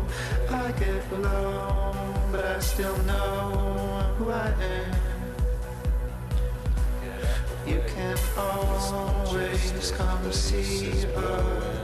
I 0.49 0.71
get 0.73 1.19
low, 1.19 1.93
but 2.31 2.43
I 2.43 2.59
still 2.59 2.97
know 3.03 4.13
who 4.17 4.31
I 4.31 4.47
am. 4.47 4.95
You 7.67 7.81
can 7.87 8.17
always 8.35 9.91
come 9.91 10.31
see 10.31 11.05
us. 11.15 11.78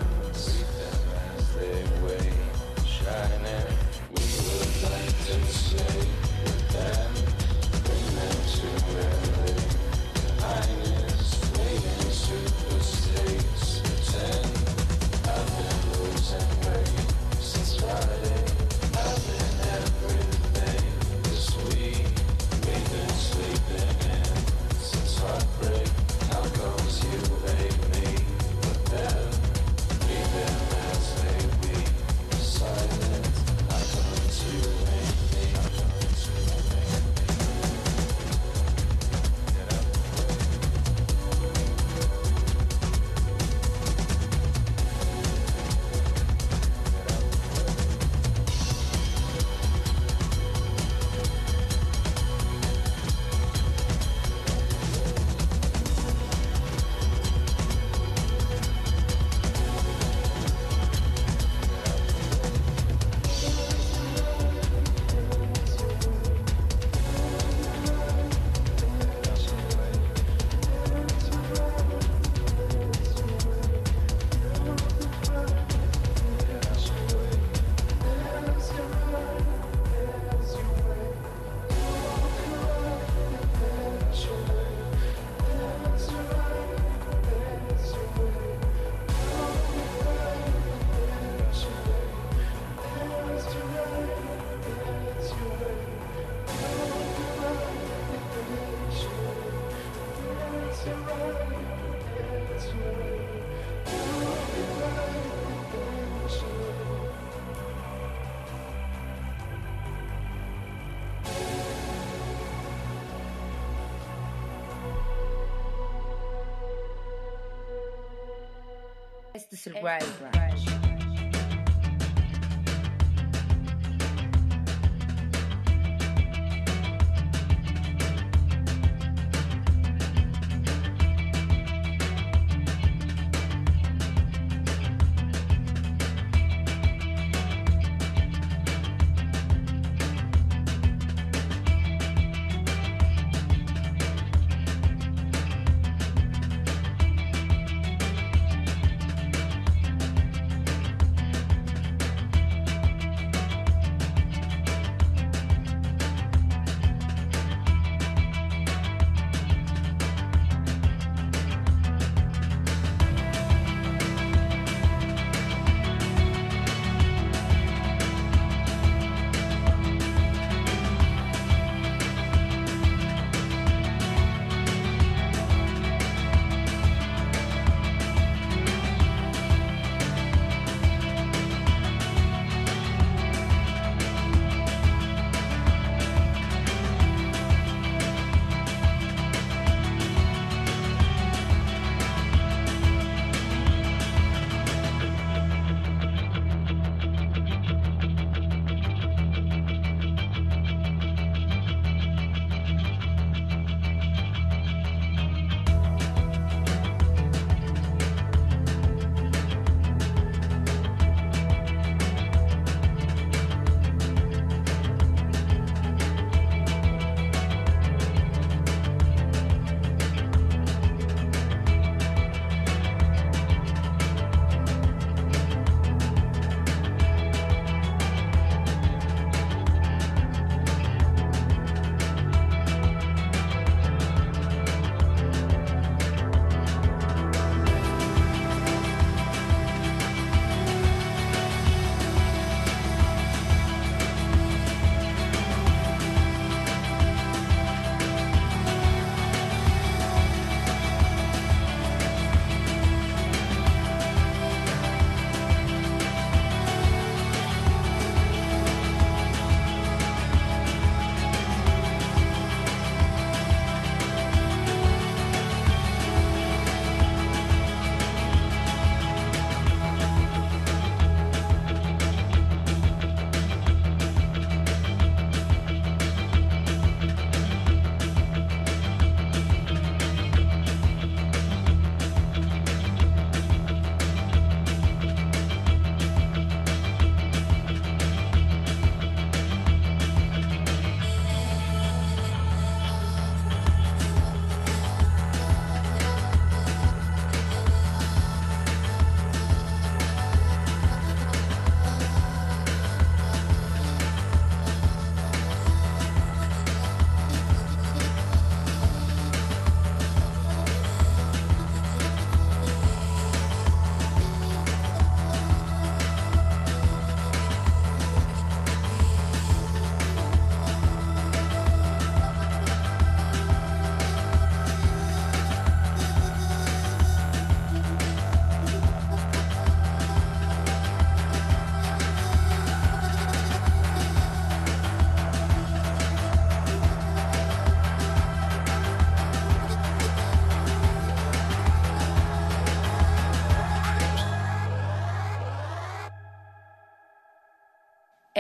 Este 119.66 119.80
es 119.80 120.35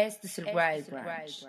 Este 0.05 0.27
es 0.27 0.37
el 0.37 0.45
Wild 0.45 0.89
Branch. 0.91 1.47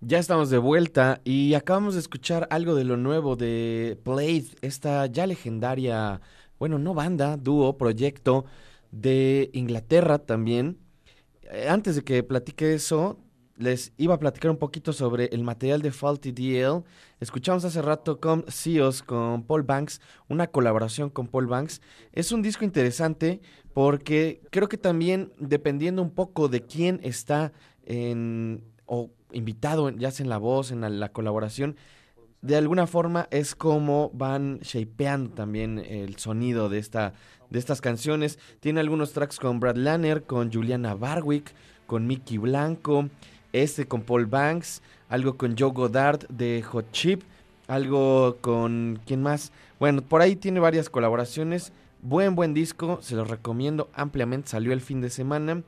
Ya 0.00 0.18
estamos 0.18 0.50
de 0.50 0.58
vuelta 0.58 1.20
y 1.24 1.54
acabamos 1.54 1.94
de 1.94 2.00
escuchar 2.00 2.46
algo 2.50 2.76
de 2.76 2.84
lo 2.84 2.96
nuevo 2.96 3.34
de 3.34 3.98
Blade, 4.04 4.46
esta 4.60 5.06
ya 5.06 5.26
legendaria, 5.26 6.20
bueno, 6.60 6.78
no 6.78 6.94
banda, 6.94 7.36
dúo, 7.36 7.76
proyecto 7.76 8.44
de 8.92 9.50
Inglaterra 9.52 10.18
también. 10.18 10.78
Eh, 11.42 11.66
antes 11.68 11.96
de 11.96 12.02
que 12.02 12.22
platique 12.22 12.72
eso, 12.72 13.18
les 13.56 13.92
iba 13.96 14.14
a 14.14 14.18
platicar 14.18 14.50
un 14.50 14.58
poquito 14.58 14.92
sobre 14.92 15.26
el 15.26 15.42
material 15.42 15.82
de 15.82 15.90
Faulty 15.90 16.32
DL. 16.32 16.84
Escuchamos 17.20 17.64
hace 17.64 17.80
rato 17.82 18.20
con 18.20 18.44
CEOs, 18.48 19.02
con 19.02 19.44
Paul 19.44 19.62
Banks, 19.62 20.00
una 20.28 20.46
colaboración 20.46 21.10
con 21.10 21.26
Paul 21.26 21.46
Banks. 21.46 21.80
Es 22.12 22.32
un 22.32 22.42
disco 22.42 22.64
interesante 22.64 23.40
porque 23.72 24.42
creo 24.50 24.68
que 24.68 24.78
también 24.78 25.32
dependiendo 25.38 26.02
un 26.02 26.10
poco 26.10 26.48
de 26.48 26.62
quién 26.62 27.00
está 27.02 27.52
en 27.84 28.62
o 28.86 29.10
invitado, 29.32 29.90
ya 29.90 30.10
sea 30.10 30.24
en 30.24 30.30
la 30.30 30.38
voz, 30.38 30.70
en 30.70 30.80
la, 30.80 30.88
la 30.88 31.10
colaboración, 31.10 31.76
de 32.42 32.56
alguna 32.56 32.86
forma 32.86 33.26
es 33.30 33.54
como 33.54 34.10
van 34.14 34.60
shapeando 34.60 35.30
también 35.30 35.78
el 35.78 36.16
sonido 36.18 36.68
de, 36.68 36.78
esta, 36.78 37.14
de 37.50 37.58
estas 37.58 37.80
canciones. 37.80 38.38
Tiene 38.60 38.80
algunos 38.80 39.12
tracks 39.12 39.38
con 39.38 39.58
Brad 39.58 39.76
Lanner, 39.76 40.22
con 40.24 40.52
Juliana 40.52 40.94
Barwick, 40.94 41.52
con 41.86 42.06
Mickey 42.06 42.38
Blanco, 42.38 43.08
este 43.62 43.86
con 43.86 44.02
Paul 44.02 44.26
Banks, 44.26 44.82
algo 45.08 45.36
con 45.36 45.56
Joe 45.56 45.70
Goddard 45.70 46.26
de 46.28 46.62
Hot 46.62 46.90
Chip, 46.92 47.22
algo 47.68 48.36
con... 48.40 49.00
¿Quién 49.06 49.22
más? 49.22 49.52
Bueno, 49.78 50.02
por 50.02 50.20
ahí 50.22 50.36
tiene 50.36 50.60
varias 50.60 50.88
colaboraciones. 50.88 51.72
Buen, 52.02 52.34
buen 52.34 52.54
disco, 52.54 52.98
se 53.02 53.16
los 53.16 53.28
recomiendo 53.28 53.90
ampliamente, 53.94 54.48
salió 54.48 54.72
el 54.72 54.80
fin 54.80 55.00
de 55.00 55.10
semana. 55.10 55.62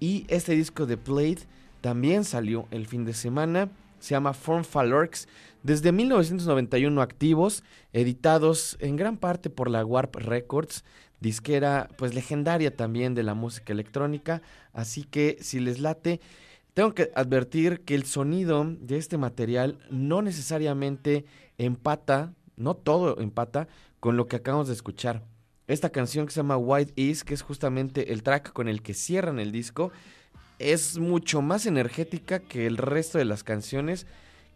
Y 0.00 0.26
este 0.28 0.52
disco 0.52 0.86
de 0.86 0.96
Blade 0.96 1.38
también 1.80 2.24
salió 2.24 2.66
el 2.70 2.86
fin 2.86 3.04
de 3.04 3.14
semana. 3.14 3.68
Se 3.98 4.10
llama 4.10 4.32
Form 4.32 4.64
Falorx. 4.64 5.28
Desde 5.62 5.90
1991 5.92 7.02
activos, 7.02 7.64
editados 7.92 8.76
en 8.80 8.96
gran 8.96 9.16
parte 9.16 9.50
por 9.50 9.70
la 9.70 9.84
Warp 9.84 10.14
Records, 10.16 10.84
disquera 11.20 11.88
pues 11.96 12.14
legendaria 12.14 12.74
también 12.74 13.14
de 13.14 13.24
la 13.24 13.34
música 13.34 13.72
electrónica. 13.72 14.40
Así 14.72 15.02
que 15.02 15.36
si 15.40 15.58
les 15.58 15.80
late, 15.80 16.20
tengo 16.78 16.94
que 16.94 17.10
advertir 17.16 17.80
que 17.80 17.96
el 17.96 18.04
sonido 18.04 18.64
de 18.64 18.98
este 18.98 19.18
material 19.18 19.80
no 19.90 20.22
necesariamente 20.22 21.24
empata, 21.58 22.34
no 22.56 22.76
todo 22.76 23.18
empata 23.18 23.66
con 23.98 24.16
lo 24.16 24.28
que 24.28 24.36
acabamos 24.36 24.68
de 24.68 24.74
escuchar. 24.74 25.24
Esta 25.66 25.90
canción 25.90 26.24
que 26.24 26.32
se 26.32 26.36
llama 26.36 26.56
White 26.56 26.92
East, 26.94 27.22
que 27.22 27.34
es 27.34 27.42
justamente 27.42 28.12
el 28.12 28.22
track 28.22 28.52
con 28.52 28.68
el 28.68 28.80
que 28.80 28.94
cierran 28.94 29.40
el 29.40 29.50
disco, 29.50 29.90
es 30.60 30.98
mucho 30.98 31.42
más 31.42 31.66
energética 31.66 32.38
que 32.38 32.68
el 32.68 32.76
resto 32.76 33.18
de 33.18 33.24
las 33.24 33.42
canciones, 33.42 34.06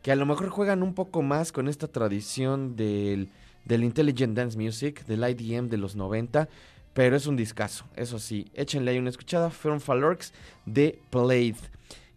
que 0.01 0.13
a 0.13 0.15
lo 0.15 0.25
mejor 0.25 0.49
juegan 0.49 0.85
un 0.85 0.95
poco 0.95 1.23
más 1.23 1.51
con 1.51 1.67
esta 1.67 1.89
tradición 1.89 2.77
del, 2.77 3.31
del 3.65 3.83
Intelligent 3.83 4.37
Dance 4.37 4.57
Music, 4.57 5.05
del 5.07 5.29
IDM 5.29 5.69
de 5.69 5.77
los 5.77 5.97
90, 5.97 6.49
pero 6.95 7.17
es 7.17 7.27
un 7.27 7.35
discazo, 7.35 7.85
eso 7.97 8.21
sí. 8.21 8.47
Échenle 8.55 8.93
ahí 8.93 8.99
una 8.99 9.11
escuchada, 9.11 9.51
Firm 9.51 9.81
Falorx 9.81 10.33
de 10.67 11.01
Blade. 11.11 11.57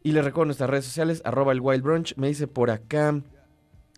Y 0.05 0.11
les 0.11 0.23
recuerdo 0.23 0.45
nuestras 0.45 0.69
redes 0.69 0.85
sociales, 0.85 1.23
arroba 1.25 1.51
el 1.51 1.61
Wild 1.61 1.81
Brunch, 1.81 2.15
me 2.15 2.27
dice 2.27 2.45
por 2.45 2.69
acá... 2.69 3.23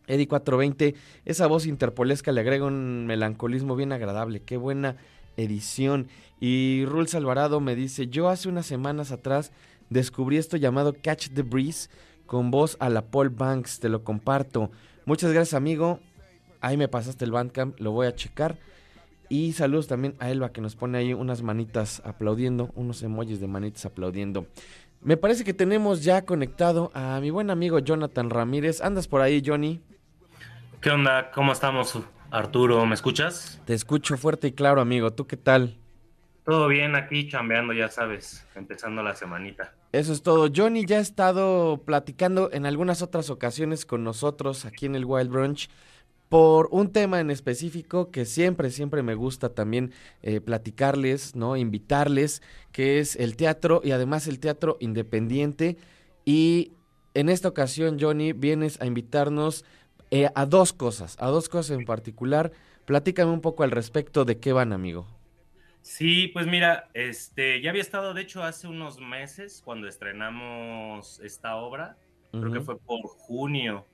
Eddie420, 0.08 0.96
esa 1.26 1.48
voz 1.48 1.66
interpolesca 1.66 2.32
le 2.32 2.40
agrega 2.40 2.66
un 2.66 3.06
melancolismo 3.08 3.76
bien 3.76 3.92
agradable. 3.92 4.40
Qué 4.40 4.56
buena 4.56 4.96
edición. 5.36 6.08
Y 6.40 6.86
Rules 6.86 7.14
Alvarado 7.14 7.60
me 7.60 7.76
dice, 7.76 8.08
yo 8.08 8.30
hace 8.30 8.48
unas 8.48 8.66
semanas 8.66 9.12
atrás 9.12 9.52
descubrí 9.90 10.38
esto 10.38 10.56
llamado 10.56 10.96
Catch 11.04 11.32
the 11.34 11.42
Breeze 11.42 11.90
con 12.26 12.52
voz 12.52 12.78
a 12.80 12.88
la 12.88 13.02
Paul 13.02 13.32
Banks, 13.32 13.82
te 13.82 13.90
lo 13.90 14.06
comparto. 14.06 14.72
Muchas 15.04 15.34
gracias 15.34 15.56
amigo, 15.56 16.00
ahí 16.62 16.78
me 16.78 16.88
pasaste 16.88 17.26
el 17.26 17.32
Bandcamp, 17.32 17.78
lo 17.82 17.92
voy 17.92 18.08
a 18.08 18.16
checar. 18.16 18.58
Y 19.30 19.52
saludos 19.52 19.88
también 19.88 20.16
a 20.20 20.32
Elba 20.32 20.54
que 20.54 20.62
nos 20.62 20.78
pone 20.78 21.00
ahí 21.00 21.14
unas 21.14 21.42
manitas 21.42 22.02
aplaudiendo, 22.06 22.72
unos 22.76 23.04
emojis 23.04 23.42
de 23.42 23.48
manitas 23.48 23.86
aplaudiendo. 23.86 24.48
Me 25.08 25.16
parece 25.16 25.46
que 25.46 25.54
tenemos 25.54 26.04
ya 26.04 26.26
conectado 26.26 26.92
a 26.94 27.22
mi 27.22 27.30
buen 27.30 27.50
amigo 27.50 27.80
Jonathan 27.80 28.30
Ramírez. 28.30 28.82
¿Andas 28.82 29.08
por 29.08 29.22
ahí, 29.22 29.42
Johnny? 29.42 29.80
¿Qué 30.82 30.90
onda? 30.90 31.32
¿Cómo 31.32 31.54
estamos, 31.54 31.98
Arturo? 32.30 32.86
¿Me 32.86 32.94
escuchas? 32.94 33.62
Te 33.64 33.74
escucho 33.74 34.18
fuerte 34.18 34.50
y 34.50 34.52
claro, 34.52 34.82
amigo. 34.82 35.14
¿Tú 35.14 35.26
qué 35.26 35.38
tal? 35.38 35.78
Todo 36.44 36.68
bien 36.68 36.98
aquí, 36.98 37.30
chambeando, 37.30 37.72
ya 37.72 37.88
sabes, 37.88 38.46
empezando 38.54 39.02
la 39.02 39.16
semanita. 39.16 39.74
Eso 39.94 40.12
es 40.12 40.22
todo. 40.24 40.50
Johnny 40.54 40.86
ya 40.86 40.98
ha 40.98 41.00
estado 41.00 41.84
platicando 41.86 42.50
en 42.52 42.66
algunas 42.66 43.02
otras 43.02 43.30
ocasiones 43.30 43.86
con 43.86 44.04
nosotros 44.04 44.66
aquí 44.66 44.88
en 44.88 44.96
el 44.96 45.06
Wild 45.06 45.30
Brunch 45.30 45.70
por 46.30 46.68
un 46.72 46.92
tema 46.92 47.20
en 47.20 47.32
específico 47.32 48.12
que 48.12 48.26
siempre, 48.26 48.70
siempre 48.70 49.02
me 49.04 49.16
gusta 49.16 49.50
también 49.50 49.94
eh, 50.22 50.42
platicarles, 50.42 51.36
¿no? 51.36 51.56
Invitarles, 51.56 52.42
que 52.72 53.00
es 53.00 53.16
el 53.16 53.36
teatro 53.38 53.82
y 53.84 53.92
además 53.92 54.28
el 54.28 54.40
teatro 54.40 54.78
independiente. 54.80 55.78
Y 56.26 56.74
en 57.14 57.30
esta 57.30 57.48
ocasión, 57.48 57.98
Johnny, 58.00 58.34
vienes 58.34 58.82
a 58.82 58.86
invitarnos 58.86 59.64
eh, 60.12 60.30
a 60.36 60.46
dos 60.46 60.74
cosas, 60.74 61.16
a 61.20 61.28
dos 61.28 61.48
cosas 61.48 61.78
en 61.78 61.86
particular. 61.86 62.52
Platícame 62.86 63.32
un 63.32 63.42
poco 63.42 63.64
al 63.64 63.72
respecto 63.72 64.26
de 64.26 64.40
qué 64.40 64.52
van, 64.52 64.74
amigo. 64.74 65.08
Sí, 65.82 66.28
pues 66.34 66.48
mira, 66.48 66.90
este, 66.94 67.62
ya 67.62 67.70
había 67.70 67.82
estado, 67.82 68.14
de 68.14 68.22
hecho, 68.22 68.44
hace 68.44 68.68
unos 68.68 69.00
meses 69.00 69.62
cuando 69.64 69.88
estrenamos 69.88 71.22
esta 71.22 71.56
obra, 71.56 71.98
creo 72.32 72.52
que 72.52 72.60
fue 72.60 72.78
por 72.78 73.00
junio. 73.08 73.86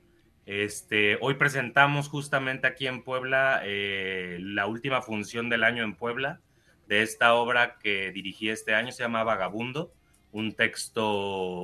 Este, 0.45 1.17
hoy 1.21 1.35
presentamos 1.35 2.09
justamente 2.09 2.67
aquí 2.67 2.87
en 2.87 3.03
Puebla 3.03 3.61
eh, 3.63 4.37
la 4.41 4.65
última 4.67 5.01
función 5.01 5.49
del 5.49 5.63
año 5.63 5.83
en 5.83 5.95
Puebla 5.95 6.41
de 6.87 7.01
esta 7.01 7.33
obra 7.35 7.77
que 7.79 8.11
dirigí 8.11 8.49
este 8.49 8.75
año, 8.75 8.91
se 8.91 9.03
llama 9.03 9.23
Vagabundo, 9.23 9.93
un 10.31 10.53
texto 10.53 11.07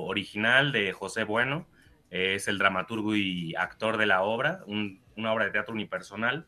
original 0.04 0.72
de 0.72 0.92
José 0.92 1.24
Bueno, 1.24 1.68
es 2.08 2.48
el 2.48 2.56
dramaturgo 2.58 3.14
y 3.14 3.54
actor 3.54 3.98
de 3.98 4.06
la 4.06 4.22
obra, 4.22 4.60
un- 4.66 5.00
una 5.16 5.32
obra 5.32 5.44
de 5.44 5.50
teatro 5.50 5.74
unipersonal. 5.74 6.46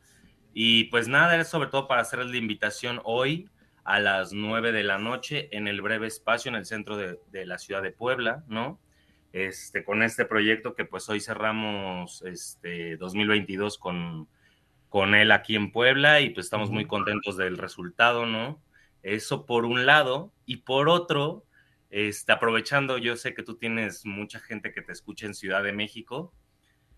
Y 0.55 0.85
pues 0.85 1.09
nada, 1.09 1.37
es 1.39 1.49
sobre 1.49 1.69
todo 1.69 1.87
para 1.89 2.01
hacerles 2.03 2.29
la 2.31 2.37
invitación 2.39 3.01
hoy 3.05 3.49
a 3.85 4.01
las 4.01 4.33
9 4.33 4.73
de 4.73 4.85
la 4.85 4.99
noche 4.99 5.49
en 5.53 5.69
el 5.69 5.83
breve 5.83 6.07
espacio 6.07 6.49
en 6.49 6.55
el 6.57 6.65
centro 6.67 6.97
de 6.97 7.47
la 7.47 7.59
ciudad 7.59 7.83
de 7.83 7.91
Puebla, 7.93 8.45
¿no? 8.49 8.81
Este, 9.33 9.83
con 9.85 10.03
este 10.03 10.27
proyecto 10.27 10.75
que 10.75 10.85
pues 10.85 11.09
hoy 11.09 11.21
cerramos 11.21 12.23
este 12.23 12.99
2022 12.99 13.79
con, 13.79 14.29
con 14.91 15.15
él 15.15 15.33
aquí 15.33 15.57
en 15.57 15.73
Puebla 15.73 16.21
y 16.21 16.31
pues 16.31 16.47
estamos 16.47 16.71
muy 16.71 16.85
contentos 16.85 17.39
del 17.39 17.57
resultado, 17.57 18.27
¿no? 18.27 18.61
Eso 19.03 19.47
por 19.47 19.65
un 19.65 19.87
lado 19.87 20.33
y 20.45 20.59
por 20.59 20.91
otro, 20.91 21.47
este, 21.89 22.31
aprovechando, 22.33 22.99
yo 22.99 23.17
sé 23.17 23.35
que 23.35 23.43
tú 23.43 23.57
tienes 23.57 24.05
mucha 24.05 24.39
gente 24.39 24.73
que 24.73 24.83
te 24.83 24.93
escucha 24.93 25.25
en 25.25 25.35
Ciudad 25.35 25.63
de 25.63 25.73
México, 25.73 26.35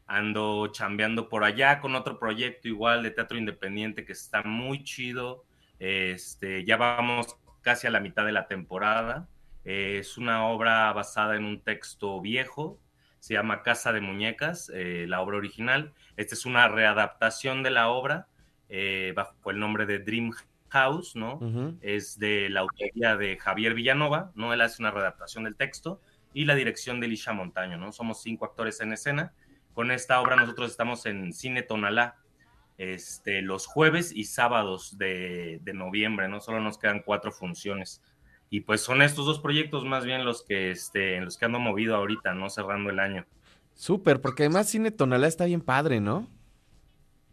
ando 0.06 0.66
chambeando 0.68 1.28
por 1.28 1.44
allá 1.44 1.80
con 1.80 1.94
otro 1.94 2.18
proyecto 2.18 2.66
igual 2.66 3.04
de 3.04 3.12
teatro 3.12 3.38
independiente 3.38 4.04
que 4.04 4.12
está 4.12 4.42
muy 4.42 4.82
chido, 4.82 5.44
este, 5.78 6.64
ya 6.64 6.76
vamos 6.76 7.36
casi 7.62 7.86
a 7.86 7.90
la 7.90 8.00
mitad 8.00 8.26
de 8.26 8.32
la 8.32 8.48
temporada. 8.48 9.28
Eh, 9.64 9.98
es 9.98 10.18
una 10.18 10.46
obra 10.46 10.92
basada 10.92 11.36
en 11.36 11.44
un 11.44 11.60
texto 11.60 12.20
viejo, 12.20 12.78
se 13.20 13.34
llama 13.34 13.62
Casa 13.62 13.92
de 13.92 14.02
Muñecas, 14.02 14.70
eh, 14.74 15.06
la 15.08 15.22
obra 15.22 15.38
original. 15.38 15.94
Esta 16.16 16.34
es 16.34 16.44
una 16.44 16.68
readaptación 16.68 17.62
de 17.62 17.70
la 17.70 17.88
obra 17.88 18.28
eh, 18.68 19.12
bajo 19.16 19.50
el 19.50 19.58
nombre 19.58 19.86
de 19.86 19.98
Dream 19.98 20.32
House, 20.68 21.16
¿no? 21.16 21.38
Es 21.80 22.18
de 22.18 22.50
la 22.50 22.60
autoría 22.60 23.16
de 23.16 23.38
Javier 23.38 23.74
Villanova, 23.74 24.32
¿no? 24.34 24.52
Él 24.52 24.60
hace 24.60 24.82
una 24.82 24.90
readaptación 24.90 25.44
del 25.44 25.56
texto 25.56 26.00
y 26.34 26.44
la 26.44 26.54
dirección 26.54 27.00
de 27.00 27.06
Elisha 27.06 27.32
Montaño, 27.32 27.78
¿no? 27.78 27.92
Somos 27.92 28.20
cinco 28.22 28.44
actores 28.44 28.80
en 28.80 28.92
escena. 28.92 29.32
Con 29.72 29.90
esta 29.90 30.20
obra 30.20 30.36
nosotros 30.36 30.70
estamos 30.70 31.06
en 31.06 31.32
Cine 31.32 31.62
Tonalá, 31.62 32.16
este, 32.76 33.40
los 33.40 33.66
jueves 33.66 34.12
y 34.12 34.24
sábados 34.24 34.98
de, 34.98 35.60
de 35.62 35.72
noviembre, 35.72 36.28
¿no? 36.28 36.40
Solo 36.40 36.60
nos 36.60 36.76
quedan 36.76 37.00
cuatro 37.00 37.32
funciones. 37.32 38.02
Y 38.54 38.60
pues 38.60 38.82
son 38.82 39.02
estos 39.02 39.26
dos 39.26 39.40
proyectos 39.40 39.84
más 39.84 40.04
bien 40.04 40.24
los 40.24 40.44
que, 40.44 40.70
este, 40.70 41.16
en 41.16 41.24
los 41.24 41.36
que 41.36 41.44
ando 41.44 41.58
movido 41.58 41.96
ahorita, 41.96 42.34
¿no? 42.34 42.48
Cerrando 42.48 42.88
el 42.88 43.00
año. 43.00 43.26
Súper, 43.74 44.20
porque 44.20 44.44
además 44.44 44.68
Cine 44.68 44.92
Tonalá 44.92 45.26
está 45.26 45.46
bien 45.46 45.60
padre, 45.60 46.00
¿no? 46.00 46.28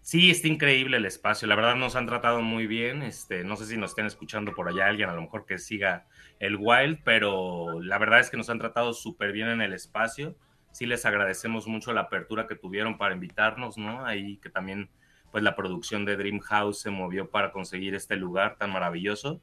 Sí, 0.02 0.32
está 0.32 0.48
increíble 0.48 0.98
el 0.98 1.06
espacio. 1.06 1.48
La 1.48 1.54
verdad 1.54 1.76
nos 1.76 1.96
han 1.96 2.08
tratado 2.08 2.42
muy 2.42 2.66
bien. 2.66 3.04
Este, 3.04 3.44
no 3.44 3.56
sé 3.56 3.68
si 3.68 3.78
nos 3.78 3.92
estén 3.92 4.08
escuchando 4.08 4.52
por 4.54 4.68
allá 4.68 4.88
alguien, 4.88 5.10
a 5.10 5.14
lo 5.14 5.22
mejor 5.22 5.46
que 5.46 5.60
siga 5.60 6.08
el 6.40 6.58
Wild, 6.60 7.02
pero 7.04 7.80
la 7.82 8.00
verdad 8.00 8.20
es 8.20 8.32
que 8.32 8.38
nos 8.38 8.50
han 8.50 8.58
tratado 8.58 8.92
súper 8.92 9.32
bien 9.32 9.50
en 9.50 9.62
el 9.62 9.74
espacio. 9.74 10.36
Sí 10.72 10.88
les 10.88 11.06
agradecemos 11.06 11.68
mucho 11.68 11.94
la 11.94 12.02
apertura 12.02 12.48
que 12.48 12.56
tuvieron 12.56 12.98
para 12.98 13.14
invitarnos, 13.14 13.78
¿no? 13.78 14.08
Ahí 14.08 14.38
que 14.38 14.50
también, 14.50 14.90
pues 15.32 15.44
la 15.44 15.56
producción 15.56 16.04
de 16.04 16.18
Dream 16.18 16.40
House 16.40 16.82
se 16.82 16.90
movió 16.90 17.30
para 17.30 17.52
conseguir 17.52 17.94
este 17.94 18.16
lugar 18.16 18.58
tan 18.58 18.72
maravilloso. 18.72 19.40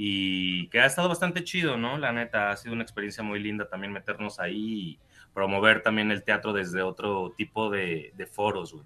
Y 0.00 0.68
que 0.68 0.80
ha 0.80 0.86
estado 0.86 1.08
bastante 1.08 1.42
chido, 1.42 1.76
¿no? 1.76 1.98
La 1.98 2.12
neta, 2.12 2.52
ha 2.52 2.56
sido 2.56 2.72
una 2.72 2.84
experiencia 2.84 3.24
muy 3.24 3.40
linda 3.40 3.68
también 3.68 3.92
meternos 3.92 4.38
ahí 4.38 4.56
y 4.56 4.98
promover 5.34 5.82
también 5.82 6.12
el 6.12 6.22
teatro 6.22 6.52
desde 6.52 6.82
otro 6.82 7.34
tipo 7.36 7.68
de, 7.68 8.12
foros, 8.30 8.72
güey. 8.72 8.84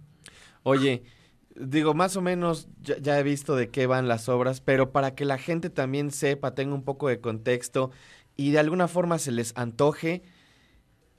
Oye, 0.63 1.03
digo, 1.55 1.93
más 1.93 2.17
o 2.17 2.23
menos 2.23 2.69
ya, 2.81 2.97
ya 2.97 3.19
he 3.19 3.23
visto 3.23 3.57
de 3.57 3.69
qué 3.69 3.87
van 3.87 4.09
las 4.09 4.31
obras, 4.31 4.63
pero 4.63 4.91
para 4.91 5.15
que 5.15 5.27
la 5.27 5.37
gente 5.37 5.69
también 5.69 6.11
sepa, 6.11 6.55
tenga 6.55 6.75
un 6.75 6.83
poco 6.83 7.09
de 7.09 7.21
contexto 7.21 7.91
y 8.35 8.53
de 8.53 8.59
alguna 8.61 8.89
forma 8.89 9.19
se 9.19 9.33
les 9.33 9.53
antoje, 9.55 10.23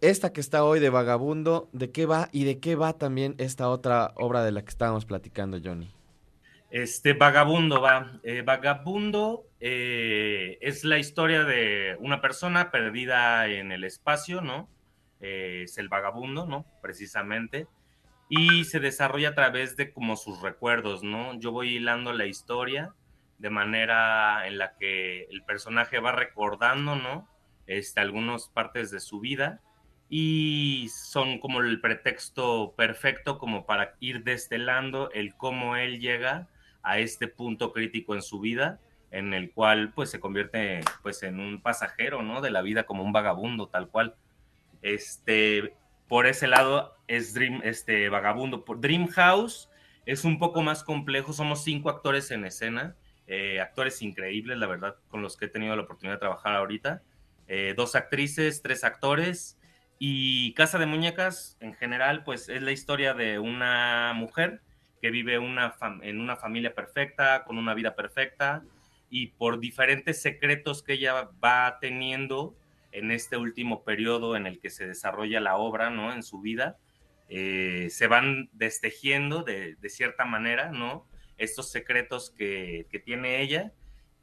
esta 0.02 0.34
que 0.34 0.42
está 0.42 0.64
hoy 0.64 0.80
de 0.80 0.90
Vagabundo, 0.90 1.70
¿de 1.72 1.92
qué 1.92 2.08
va 2.08 2.30
y 2.32 2.46
de 2.46 2.60
qué 2.60 2.76
va 2.76 2.94
también 2.94 3.36
esta 3.38 3.70
otra 3.70 4.12
obra 4.16 4.44
de 4.44 4.52
la 4.52 4.64
que 4.64 4.70
estábamos 4.70 5.06
platicando, 5.06 5.60
Johnny? 5.64 5.94
Este 6.74 7.14
Vagabundo 7.14 7.82
va. 7.82 8.20
Eh, 8.24 8.42
Vagabundo 8.42 9.46
eh, 9.60 10.58
es 10.60 10.84
la 10.84 10.98
historia 10.98 11.44
de 11.44 11.96
una 12.00 12.20
persona 12.20 12.72
perdida 12.72 13.46
en 13.46 13.72
el 13.72 13.84
espacio, 13.84 14.42
¿no? 14.42 14.68
Eh, 15.22 15.62
es 15.66 15.78
el 15.78 15.88
vagabundo, 15.88 16.48
¿no? 16.48 16.66
Precisamente. 16.82 17.68
Y 18.28 18.64
se 18.64 18.80
desarrolla 18.80 19.30
a 19.30 19.36
través 19.36 19.78
de 19.78 19.94
como 19.94 20.16
sus 20.16 20.42
recuerdos, 20.42 21.04
¿no? 21.04 21.40
Yo 21.40 21.52
voy 21.52 21.76
hilando 21.76 22.12
la 22.12 22.26
historia 22.26 22.96
de 23.38 23.52
manera 23.52 24.48
en 24.48 24.58
la 24.58 24.76
que 24.76 25.26
el 25.26 25.44
personaje 25.44 26.00
va 26.00 26.12
recordando, 26.12 26.96
¿no? 26.96 27.30
Este, 27.68 28.00
algunas 28.00 28.48
partes 28.48 28.90
de 28.90 29.00
su 29.00 29.20
vida 29.20 29.62
y 30.10 30.88
son 30.90 31.38
como 31.38 31.62
el 31.62 31.80
pretexto 31.80 32.74
perfecto 32.76 33.38
como 33.38 33.68
para 33.68 33.96
ir 34.00 34.24
destelando 34.24 35.12
el 35.12 35.36
cómo 35.36 35.76
él 35.76 36.00
llega 36.00 36.50
a 36.84 37.00
este 37.00 37.28
punto 37.28 37.72
crítico 37.74 38.14
en 38.14 38.22
su 38.22 38.40
vida 38.40 38.80
en 39.14 39.34
el 39.34 39.52
cual 39.52 39.94
pues 39.94 40.10
se 40.10 40.20
convierte 40.20 40.82
pues 41.04 41.22
en 41.22 41.40
un 41.40 41.62
pasajero, 41.62 42.24
¿no? 42.24 42.42
De 42.42 42.50
la 42.50 42.64
vida 42.64 42.86
como 42.86 43.04
un 43.04 43.14
vagabundo 43.14 43.68
tal 43.68 43.88
cual. 43.88 44.16
Este, 44.82 45.76
por 46.08 46.26
ese 46.26 46.48
lado 46.48 46.98
es 47.08 47.36
Dream, 47.36 47.62
este 47.64 48.10
vagabundo. 48.10 48.66
Por 48.66 48.82
Dream 48.82 49.08
House 49.10 49.70
es 50.08 50.26
un 50.26 50.40
poco 50.40 50.64
más 50.64 50.84
complejo, 50.84 51.32
somos 51.32 51.64
cinco 51.64 51.92
actores 51.92 52.32
en 52.32 52.44
escena, 52.44 52.96
eh, 53.28 53.62
actores 53.62 54.02
increíbles, 54.02 54.58
la 54.58 54.66
verdad, 54.66 54.96
con 55.10 55.22
los 55.22 55.38
que 55.38 55.46
he 55.46 55.50
tenido 55.50 55.76
la 55.76 55.84
oportunidad 55.84 56.16
de 56.16 56.20
trabajar 56.20 56.56
ahorita. 56.56 57.04
Eh, 57.48 57.76
dos 57.78 57.96
actrices, 57.96 58.64
tres 58.64 58.84
actores. 58.84 59.60
Y 60.00 60.54
Casa 60.56 60.80
de 60.80 60.88
Muñecas, 60.88 61.56
en 61.60 61.76
general, 61.76 62.24
pues 62.24 62.50
es 62.50 62.64
la 62.64 62.72
historia 62.72 63.14
de 63.14 63.38
una 63.38 64.14
mujer 64.16 64.62
que 65.04 65.12
vive 65.12 65.38
una 65.38 65.76
en 66.02 66.22
una 66.22 66.38
familia 66.38 66.74
perfecta, 66.74 67.44
con 67.44 67.58
una 67.58 67.74
vida 67.74 67.94
perfecta, 67.94 68.64
y 69.10 69.28
por 69.28 69.60
diferentes 69.60 70.22
secretos 70.22 70.82
que 70.82 70.94
ella 70.94 71.30
va 71.44 71.78
teniendo 71.82 72.56
en 72.94 73.12
este 73.12 73.36
último 73.36 73.84
periodo 73.84 74.38
en 74.38 74.48
el 74.48 74.62
que 74.62 74.70
se 74.70 74.88
desarrolla 74.88 75.42
la 75.42 75.58
obra, 75.58 75.90
¿no? 75.90 76.14
En 76.14 76.24
su 76.24 76.40
vida, 76.40 76.78
eh, 77.28 77.90
se 77.90 78.08
van 78.08 78.48
destejiendo 78.54 79.44
de, 79.44 79.76
de 79.76 79.90
cierta 79.90 80.24
manera, 80.24 80.72
¿no? 80.72 81.06
Estos 81.38 81.70
secretos 81.70 82.30
que, 82.30 82.88
que 82.90 83.00
tiene 83.00 83.42
ella 83.42 83.74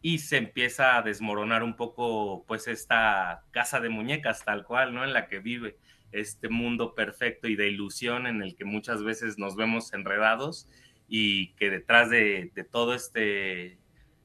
y 0.00 0.20
se 0.20 0.38
empieza 0.38 0.96
a 0.96 1.02
desmoronar 1.02 1.62
un 1.62 1.76
poco, 1.76 2.46
pues, 2.46 2.68
esta 2.68 3.44
casa 3.50 3.80
de 3.80 3.90
muñecas 3.90 4.46
tal 4.46 4.64
cual, 4.64 4.94
¿no? 4.94 5.04
En 5.04 5.12
la 5.12 5.28
que 5.28 5.40
vive 5.40 5.76
este 6.12 6.48
mundo 6.48 6.94
perfecto 6.94 7.48
y 7.48 7.56
de 7.56 7.68
ilusión 7.68 8.26
en 8.26 8.42
el 8.42 8.56
que 8.56 8.64
muchas 8.64 9.02
veces 9.04 9.38
nos 9.38 9.56
vemos 9.56 9.92
enredados 9.92 10.68
y 11.08 11.54
que 11.54 11.70
detrás 11.70 12.10
de, 12.10 12.50
de 12.54 12.64
todo 12.64 12.94
este, 12.94 13.80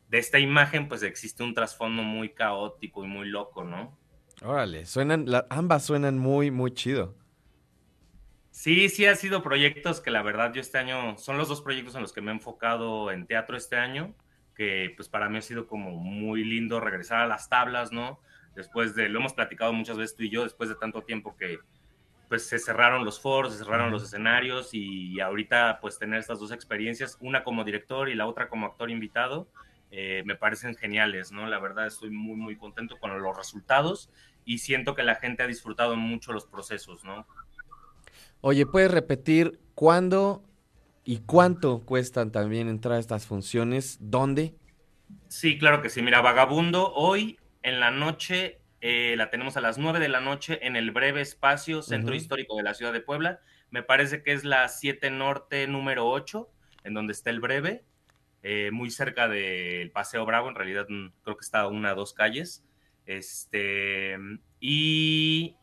de 0.10 0.18
esta 0.18 0.40
imagen, 0.40 0.88
pues 0.88 1.04
existe 1.04 1.44
un 1.44 1.54
trasfondo 1.54 2.04
muy 2.04 2.34
caótico 2.34 3.04
y 3.06 3.08
muy 3.08 3.28
loco, 3.30 3.64
¿no? 3.64 3.98
Órale, 4.42 4.86
suenan, 4.86 5.26
la- 5.30 5.46
ambas 5.50 5.84
suenan 5.86 6.18
muy, 6.18 6.50
muy 6.52 6.72
chido. 6.74 7.16
Sí, 8.52 8.88
sí 8.90 9.06
ha 9.06 9.16
sido 9.16 9.44
proyectos 9.44 10.00
que 10.02 10.12
la 10.12 10.22
verdad 10.24 10.54
yo 10.54 10.62
este 10.62 10.78
año, 10.78 11.18
son 11.18 11.38
los 11.38 11.50
dos 11.50 11.62
proyectos 11.62 11.96
en 11.96 12.02
los 12.02 12.14
que 12.14 12.22
me 12.22 12.32
he 12.32 12.34
enfocado 12.34 13.12
en 13.12 13.28
teatro 13.28 13.58
este 13.58 13.76
año, 13.76 14.16
que 14.56 14.94
pues 14.96 15.10
para 15.10 15.28
mí 15.30 15.38
ha 15.38 15.42
sido 15.42 15.68
como 15.68 15.92
muy 15.92 16.44
lindo 16.46 16.80
regresar 16.80 17.20
a 17.20 17.28
las 17.28 17.50
tablas, 17.50 17.92
¿no? 17.92 18.22
Después 18.56 18.96
de, 18.96 19.10
lo 19.10 19.20
hemos 19.20 19.34
platicado 19.34 19.74
muchas 19.74 19.98
veces 19.98 20.16
tú 20.16 20.24
y 20.24 20.30
yo, 20.30 20.44
después 20.44 20.70
de 20.70 20.76
tanto 20.76 21.04
tiempo 21.04 21.36
que 21.36 21.60
pues 22.28 22.48
se 22.48 22.60
cerraron 22.60 23.06
los 23.06 23.20
foros, 23.20 23.54
se 23.54 23.60
cerraron 23.60 23.92
los 23.92 24.04
escenarios 24.04 24.70
y 24.74 25.20
ahorita 25.20 25.80
pues 25.82 25.98
tener 26.00 26.20
estas 26.20 26.40
dos 26.40 26.52
experiencias, 26.52 27.18
una 27.20 27.44
como 27.44 27.64
director 27.64 28.10
y 28.10 28.16
la 28.16 28.28
otra 28.28 28.50
como 28.50 28.66
actor 28.66 28.90
invitado, 28.90 29.48
eh, 29.92 30.24
me 30.26 30.36
parecen 30.36 30.76
geniales, 30.76 31.32
¿no? 31.32 31.48
La 31.48 31.60
verdad 31.60 31.88
estoy 31.88 32.10
muy, 32.10 32.36
muy 32.36 32.58
contento 32.58 32.98
con 33.00 33.22
los 33.22 33.38
resultados 33.38 34.10
y 34.44 34.58
siento 34.58 34.96
que 34.96 35.04
la 35.04 35.16
gente 35.16 35.44
ha 35.44 35.48
disfrutado 35.48 35.96
mucho 35.96 36.34
los 36.34 36.46
procesos, 36.46 37.04
¿no? 37.04 37.26
Oye, 38.42 38.66
¿puedes 38.66 38.92
repetir 38.92 39.60
cuándo 39.74 40.44
y 41.04 41.20
cuánto 41.20 41.86
cuestan 41.86 42.32
también 42.32 42.68
entrar 42.68 42.96
a 42.96 43.00
estas 43.00 43.26
funciones? 43.26 43.98
¿Dónde? 44.02 44.56
Sí, 45.28 45.58
claro 45.58 45.82
que 45.82 45.90
sí. 45.90 46.02
Mira, 46.02 46.22
Vagabundo, 46.22 46.94
hoy 46.94 47.40
en 47.64 47.80
la 47.80 47.92
noche 47.92 48.60
eh, 48.88 49.16
la 49.18 49.32
tenemos 49.32 49.58
a 49.58 49.62
las 49.62 49.80
9 49.80 50.00
de 50.00 50.10
la 50.10 50.22
noche 50.22 50.60
en 50.62 50.76
el 50.76 50.92
breve 50.92 51.20
espacio 51.20 51.82
Centro. 51.82 52.14
Histórico 52.14 52.56
de 52.56 52.62
la 52.62 52.76
Ciudad 52.76 52.94
de 52.94 53.02
Puebla. 53.02 53.40
Me 53.72 53.82
parece 53.82 54.22
que 54.22 54.32
es 54.32 54.44
la 54.44 54.68
7 54.68 55.10
Norte 55.10 55.66
número 55.66 56.08
8, 56.08 56.48
en 56.84 56.94
donde 56.94 57.14
está 57.14 57.32
el 57.32 57.40
breve, 57.40 57.84
eh, 58.44 58.70
muy 58.72 58.92
cerca 58.92 59.28
del 59.28 59.90
Paseo 59.90 60.24
Bravo. 60.28 60.50
En 60.50 60.56
realidad, 60.56 60.86
mm, 60.88 61.08
creo 61.24 61.36
que 61.36 61.44
está 61.44 61.62
a 61.62 61.68
una 61.68 61.94
o 61.94 61.96
dos 61.96 62.14
calles. 62.14 62.64
Este, 63.08 64.20
y 64.60 65.56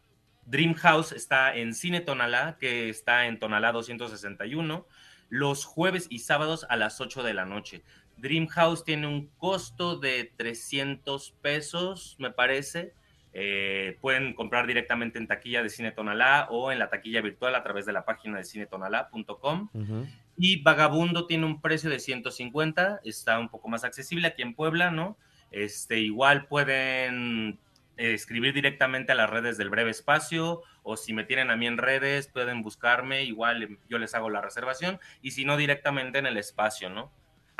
Dream 0.45 0.75
House 0.75 1.13
está 1.13 1.55
en 1.55 1.75
Cine 1.75 2.01
Tonalá, 2.01 2.57
que 2.59 2.89
está 2.89 3.27
en 3.27 3.39
Tonalá 3.39 3.71
261, 3.71 4.85
los 5.29 5.65
jueves 5.65 6.09
y 6.11 6.19
sábados 6.19 6.67
a 6.69 6.75
las 6.75 7.01
8 7.01 7.23
de 7.23 7.35
la 7.35 7.45
noche. 7.45 7.85
Dream 8.17 8.49
House 8.49 8.83
tiene 8.83 9.07
un 9.07 9.29
costo 9.37 9.97
de 9.97 10.33
300 10.37 11.37
pesos, 11.41 12.17
me 12.19 12.33
parece. 12.33 12.95
Eh, 13.35 13.97
pueden 14.01 14.35
comprar 14.35 14.67
directamente 14.67 15.19
en 15.19 15.27
taquilla 15.27 15.63
de 15.63 15.71
Cine 15.71 15.93
Tonalá 15.93 16.49
o 16.51 16.71
en 16.71 16.79
la 16.79 16.91
taquilla 16.91 17.23
virtual 17.23 17.55
a 17.55 17.63
través 17.63 17.87
de 17.87 17.93
la 17.93 18.05
página 18.05 18.37
de 18.37 18.45
cinetonalá.com. 18.45 19.69
Ujú. 19.73 20.07
Y 20.37 20.63
Vagabundo 20.63 21.27
tiene 21.27 21.47
un 21.47 21.61
precio 21.61 21.89
de 21.89 21.99
150, 21.99 23.01
está 23.05 23.39
un 23.39 23.49
poco 23.49 23.69
más 23.69 23.85
accesible 23.85 24.29
aquí 24.29 24.43
en 24.43 24.55
Puebla, 24.55 24.91
¿no? 24.91 25.17
Este, 25.51 26.01
igual 26.01 26.47
pueden 26.47 27.59
eh, 27.97 28.15
escribir 28.15 28.55
directamente 28.55 29.13
a 29.13 29.15
las 29.15 29.31
redes 29.31 29.57
del 29.59 29.71
Breve 29.71 29.91
Espacio 29.91 30.63
o 30.83 30.97
si 30.97 31.13
me 31.13 31.25
tienen 31.25 31.51
a 31.51 31.57
mí 31.57 31.67
en 31.67 31.79
redes 31.79 32.27
pueden 32.27 32.63
buscarme, 32.63 33.25
igual 33.25 33.63
eh, 33.63 33.79
yo 33.89 33.99
les 33.99 34.15
hago 34.15 34.31
la 34.31 34.41
reservación 34.41 34.99
y 35.23 35.33
si 35.33 35.45
no 35.45 35.57
directamente 35.57 36.19
en 36.19 36.27
el 36.27 36.37
espacio, 36.37 36.91
¿no? 36.91 37.13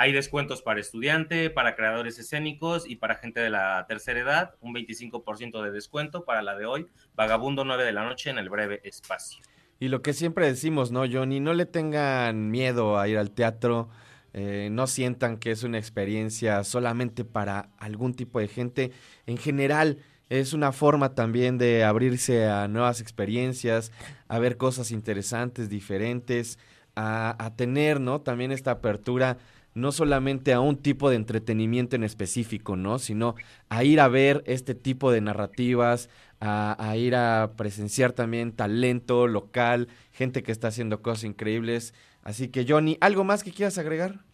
Hay 0.03 0.11
descuentos 0.11 0.63
para 0.63 0.81
estudiante, 0.81 1.49
para 1.49 1.77
creadores 1.77 2.19
escénicos 2.19 2.91
y 2.91 2.97
para 2.97 3.15
gente 3.15 3.39
de 3.39 3.51
la 3.51 3.87
tercera 3.87 4.19
edad, 4.19 4.55
un 4.61 4.75
25% 4.75 5.63
de 5.63 5.71
descuento 5.71 6.25
para 6.25 6.43
la 6.43 6.57
de 6.57 6.67
hoy, 6.67 6.89
Vagabundo 7.15 7.65
9 7.65 7.85
de 7.85 7.93
la 7.93 8.05
noche 8.05 8.29
en 8.29 8.39
el 8.39 8.51
Breve 8.51 8.81
Espacio. 8.83 9.45
Y 9.79 9.87
lo 9.87 10.03
que 10.03 10.13
siempre 10.13 10.49
decimos, 10.49 10.91
¿no, 10.91 11.05
Johnny? 11.09 11.39
No 11.39 11.55
le 11.55 11.67
tengan 11.67 12.51
miedo 12.51 12.99
a 12.99 13.07
ir 13.07 13.17
al 13.17 13.31
teatro, 13.31 13.91
eh, 14.33 14.71
no 14.73 14.89
sientan 14.89 15.37
que 15.37 15.53
es 15.53 15.63
una 15.63 15.79
experiencia 15.79 16.65
solamente 16.65 17.25
para 17.25 17.69
algún 17.79 18.15
tipo 18.15 18.41
de 18.41 18.49
gente. 18.49 18.91
En 19.27 19.37
general, 19.37 19.99
es 20.31 20.53
una 20.53 20.73
forma 20.73 21.15
también 21.15 21.59
de 21.59 21.85
abrirse 21.85 22.49
a 22.49 22.67
nuevas 22.67 23.01
experiencias, 23.01 23.93
a 24.27 24.41
ver 24.41 24.57
cosas 24.57 24.91
interesantes, 24.91 25.69
diferentes, 25.69 26.59
a, 26.97 27.37
a 27.39 27.55
tener, 27.55 28.01
¿no? 28.01 28.21
También 28.21 28.51
esta 28.51 28.73
apertura 28.73 29.39
no 29.75 29.93
solamente 29.93 30.53
a 30.53 30.61
un 30.61 30.77
tipo 30.77 31.11
de 31.11 31.17
entretenimiento 31.17 31.97
en 31.97 32.05
específico, 32.05 32.77
¿no? 32.77 32.99
Sino 32.99 33.35
a 33.69 33.85
ir 33.85 34.01
a 34.01 34.09
ver 34.09 34.43
este 34.47 34.75
tipo 34.75 35.11
de 35.11 35.21
narrativas, 35.21 36.11
a, 36.41 36.97
ir 36.97 37.15
a 37.15 37.53
presenciar 37.57 38.13
también 38.13 38.53
talento 38.53 39.29
local, 39.29 39.89
gente 40.11 40.43
que 40.43 40.53
está 40.53 40.69
haciendo 40.69 41.01
cosas 41.01 41.25
increíbles. 41.25 41.95
Así 42.23 42.49
que, 42.49 42.67
Johnny, 42.69 42.99
¿algo 43.01 43.25
más 43.25 43.45
que 43.45 43.53
quieras 43.53 43.79
agregar? 43.79 44.25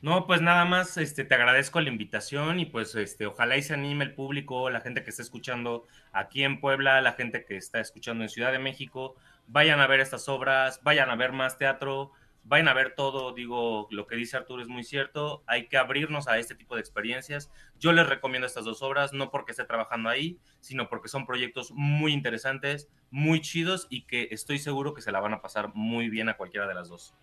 No, 0.00 0.26
pues 0.26 0.40
nada 0.40 0.64
más, 0.64 0.96
este, 0.96 1.24
te 1.24 1.34
agradezco 1.34 1.80
la 1.80 1.88
invitación 1.88 2.58
y 2.58 2.66
pues, 2.66 2.94
este, 2.96 3.26
ojalá 3.26 3.56
y 3.56 3.62
se 3.62 3.74
anime 3.74 4.04
el 4.04 4.14
público, 4.14 4.68
la 4.68 4.80
gente 4.80 5.04
que 5.04 5.10
está 5.10 5.22
escuchando 5.22 5.86
aquí 6.12 6.42
en 6.42 6.58
Puebla, 6.60 7.00
la 7.00 7.12
gente 7.12 7.44
que 7.44 7.56
está 7.56 7.80
escuchando 7.80 8.24
en 8.24 8.30
Ciudad 8.30 8.50
de 8.50 8.58
México, 8.58 9.14
vayan 9.46 9.78
a 9.78 9.86
ver 9.86 10.00
estas 10.00 10.28
obras, 10.28 10.80
vayan 10.82 11.08
a 11.10 11.16
ver 11.16 11.32
más 11.32 11.56
teatro, 11.56 12.12
vayan 12.44 12.68
a 12.68 12.74
ver 12.74 12.94
todo, 12.96 13.32
digo, 13.32 13.86
lo 13.90 14.06
que 14.06 14.16
dice 14.16 14.36
Arturo 14.36 14.62
es 14.62 14.68
muy 14.68 14.84
cierto, 14.84 15.42
hay 15.46 15.68
que 15.68 15.76
abrirnos 15.76 16.28
a 16.28 16.38
este 16.38 16.54
tipo 16.54 16.74
de 16.74 16.80
experiencias. 16.80 17.50
Yo 17.78 17.92
les 17.92 18.08
recomiendo 18.08 18.46
estas 18.46 18.64
dos 18.64 18.82
obras, 18.82 19.12
no 19.12 19.30
porque 19.30 19.52
esté 19.52 19.64
trabajando 19.64 20.08
ahí, 20.08 20.38
sino 20.60 20.88
porque 20.88 21.08
son 21.08 21.26
proyectos 21.26 21.72
muy 21.72 22.12
interesantes, 22.12 22.88
muy 23.10 23.40
chidos 23.40 23.86
y 23.90 24.02
que 24.02 24.28
estoy 24.30 24.58
seguro 24.58 24.94
que 24.94 25.02
se 25.02 25.12
la 25.12 25.20
van 25.20 25.34
a 25.34 25.42
pasar 25.42 25.72
muy 25.74 26.08
bien 26.08 26.28
a 26.28 26.36
cualquiera 26.36 26.66
de 26.66 26.74
las 26.74 26.88
dos. 26.88 27.14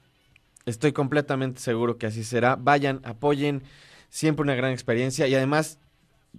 Estoy 0.66 0.94
completamente 0.94 1.60
seguro 1.62 1.98
que 1.98 2.06
así 2.06 2.24
será. 2.24 2.56
Vayan, 2.56 3.02
apoyen, 3.04 3.64
siempre 4.10 4.44
una 4.44 4.56
gran 4.56 4.72
experiencia 4.72 5.28
y 5.28 5.36
además 5.36 5.80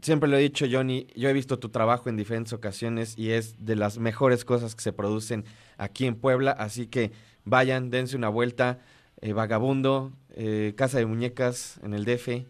siempre 0.03 0.29
lo 0.29 0.37
he 0.37 0.41
dicho, 0.41 0.67
Johnny, 0.71 1.07
yo 1.17 1.29
he 1.29 1.33
visto 1.33 1.59
tu 1.59 1.69
trabajo 1.69 2.09
en 2.09 2.17
diferentes 2.17 2.53
ocasiones 2.53 3.19
y 3.19 3.33
es 3.33 3.65
de 3.65 3.77
las 3.77 3.99
mejores 3.99 4.45
cosas 4.45 4.75
que 4.75 4.83
se 4.83 4.93
producen 4.93 5.45
aquí 5.79 6.07
en 6.07 6.15
Puebla, 6.15 6.53
así 6.53 6.87
que 6.87 7.13
vayan, 7.45 7.91
dense 7.91 8.17
una 8.17 8.29
vuelta. 8.29 8.79
eh, 9.23 9.33
Vagabundo, 9.35 10.13
eh, 10.31 10.73
Casa 10.77 10.99
de 10.99 11.05
Muñecas 11.07 11.79
en 11.83 11.93
el 11.95 12.05
DF. 12.07 12.47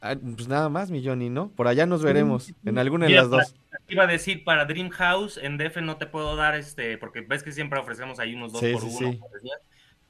Ah, 0.00 0.16
pues 0.16 0.48
nada 0.48 0.68
más, 0.68 0.90
mi 0.90 1.04
Johnny, 1.04 1.28
¿no? 1.30 1.50
Por 1.50 1.66
allá 1.68 1.86
nos 1.86 2.02
veremos, 2.02 2.52
en 2.64 2.78
alguna 2.78 3.04
de 3.06 3.10
Mira, 3.12 3.22
las 3.22 3.30
dos. 3.30 3.54
Iba 3.88 4.04
a 4.04 4.06
decir, 4.06 4.44
para 4.44 4.64
Dream 4.66 4.90
House, 4.90 5.38
en 5.38 5.56
DF 5.58 5.78
no 5.82 5.96
te 5.98 6.06
puedo 6.06 6.36
dar 6.36 6.54
este, 6.56 6.96
porque 6.98 7.20
ves 7.22 7.42
que 7.42 7.52
siempre 7.52 7.78
ofrecemos 7.78 8.18
ahí 8.18 8.34
unos 8.34 8.52
dos 8.52 8.60
Sí, 8.60 8.72
por 8.72 8.82
sí, 8.82 8.88
uno, 9.04 9.12
sí. 9.12 9.20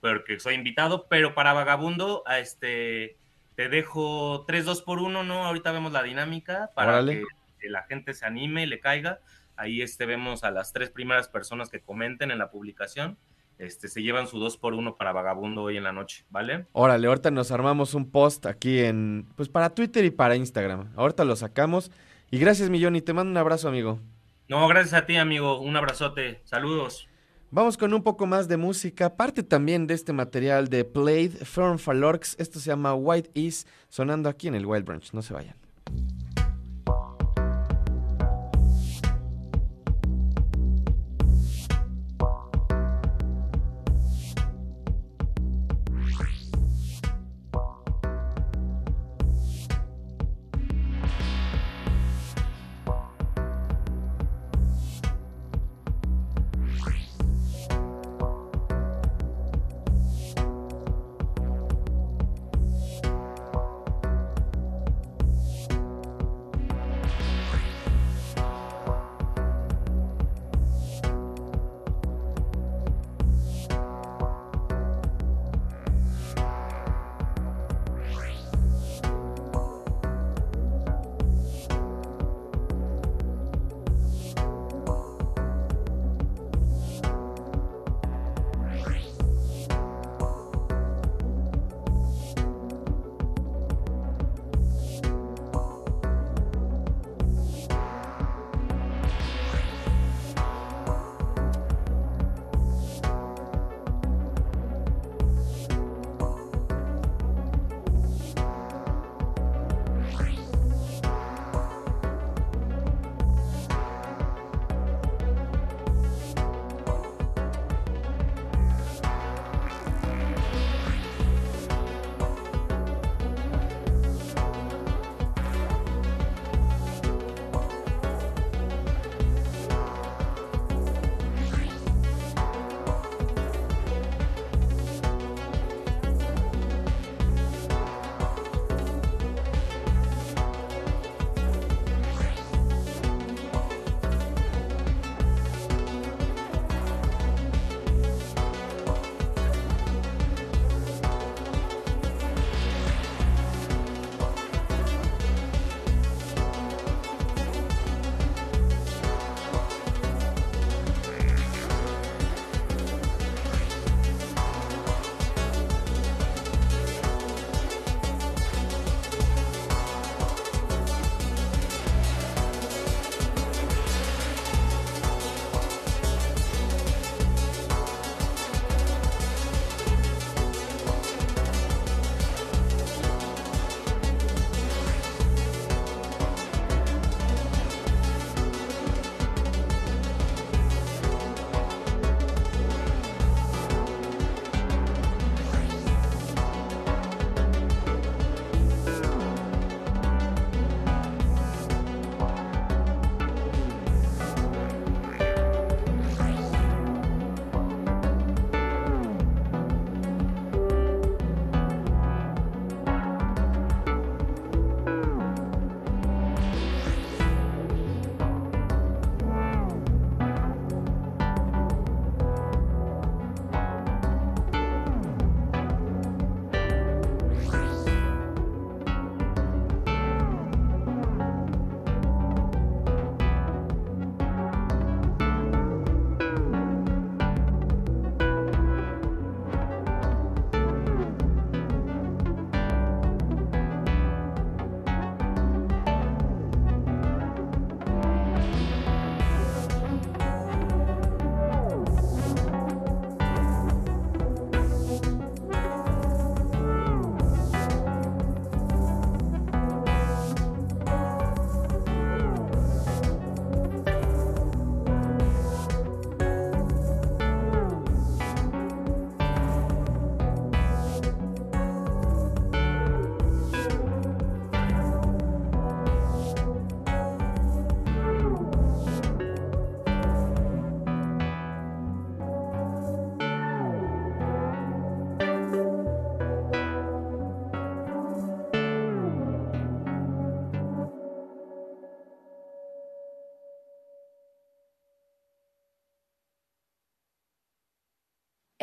porque 0.01 0.39
soy 0.41 0.55
invitado, 0.55 1.07
pero 1.09 1.35
para 1.35 1.53
Vagabundo, 1.53 2.23
a 2.27 2.39
este, 2.41 3.17
te 3.57 3.69
dejo 3.69 4.45
tres 4.47 4.65
dos 4.65 4.83
por 4.83 4.99
uno, 5.01 5.23
¿no? 5.25 5.45
Ahorita 5.45 5.73
vemos 5.73 5.93
la 5.93 6.03
dinámica 6.03 6.71
para 6.75 6.93
Órale. 6.95 7.21
que, 7.21 7.25
que 7.61 7.69
la 7.71 7.83
gente 7.85 8.15
se 8.15 8.27
anime 8.27 8.65
y 8.65 8.67
le 8.67 8.81
caiga. 8.81 9.21
Ahí 9.57 9.81
este, 9.83 10.07
vemos 10.07 10.43
a 10.45 10.51
las 10.51 10.73
tres 10.73 10.91
primeras 10.91 11.29
personas 11.29 11.69
que 11.71 11.81
comenten 11.81 12.31
en 12.33 12.39
la 12.39 12.51
publicación. 12.51 13.17
Este, 13.59 13.89
se 13.89 14.03
llevan 14.03 14.27
su 14.27 14.39
dos 14.39 14.57
por 14.57 14.75
uno 14.75 14.97
para 14.97 15.13
Vagabundo 15.13 15.63
hoy 15.63 15.77
en 15.77 15.85
la 15.85 15.93
noche, 15.93 16.25
¿vale? 16.31 16.67
Órale, 16.73 17.07
ahorita 17.07 17.31
nos 17.31 17.51
armamos 17.51 17.95
un 17.95 18.11
post 18.11 18.47
aquí 18.47 18.81
en, 18.81 19.27
pues 19.37 19.49
para 19.49 19.71
Twitter 19.71 20.05
y 20.05 20.11
para 20.11 20.37
Instagram. 20.37 20.93
Ahorita 20.97 21.25
lo 21.25 21.37
sacamos. 21.37 21.91
Y 22.31 22.39
gracias, 22.39 22.69
mi 22.69 22.83
Johnny, 22.83 23.01
te 23.01 23.13
mando 23.13 23.31
un 23.31 23.37
abrazo, 23.37 23.69
amigo. 23.69 24.01
No, 24.49 24.67
gracias 24.69 24.95
a 24.95 25.07
ti, 25.07 25.17
amigo. 25.17 25.61
Un 25.61 25.77
abrazote. 25.77 26.41
Saludos. 26.45 27.09
Vamos 27.51 27.77
con 27.77 27.95
un 27.95 28.03
poco 28.03 28.27
más 28.27 28.49
de 28.49 28.57
música, 28.57 29.15
parte 29.17 29.45
también 29.45 29.87
de 29.87 29.95
este 29.95 30.13
material 30.13 30.69
de 30.69 30.85
Played 30.85 31.45
Firm 31.45 31.79
Falorx. 31.79 32.35
Esto 32.41 32.59
se 32.59 32.67
llama 32.67 32.95
White 32.95 33.31
Is, 33.35 33.67
sonando 33.89 34.29
aquí 34.29 34.49
en 34.49 34.57
el 34.57 34.67
Wild 34.67 34.85
Branch. 34.85 35.13
No 35.13 35.23
se 35.23 35.33
vayan. 35.33 35.64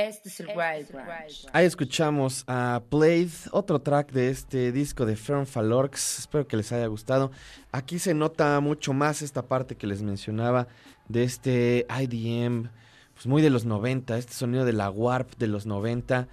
Este 0.07 0.29
es 0.29 0.39
el 0.39 0.47
Wild 0.47 0.91
Branch. 0.91 1.47
Ahí 1.53 1.65
escuchamos 1.65 2.43
a 2.47 2.81
Played, 2.89 3.29
otro 3.51 3.79
track 3.79 4.11
de 4.11 4.29
este 4.29 4.71
disco 4.71 5.05
de 5.05 5.15
Fern 5.15 5.45
Falorx. 5.45 6.19
Espero 6.19 6.47
que 6.47 6.57
les 6.57 6.71
haya 6.71 6.87
gustado. 6.87 7.31
Aquí 7.71 7.99
se 7.99 8.15
nota 8.15 8.59
mucho 8.61 8.93
más 8.93 9.21
esta 9.21 9.43
parte 9.43 9.75
que 9.75 9.85
les 9.85 10.01
mencionaba 10.01 10.67
de 11.07 11.23
este 11.23 11.85
IDM, 11.87 12.69
pues 13.13 13.27
muy 13.27 13.43
de 13.43 13.51
los 13.51 13.65
90, 13.65 14.17
este 14.17 14.33
sonido 14.33 14.65
de 14.65 14.73
la 14.73 14.89
Warp 14.89 15.37
de 15.37 15.47
los 15.47 15.67
90. 15.67 16.27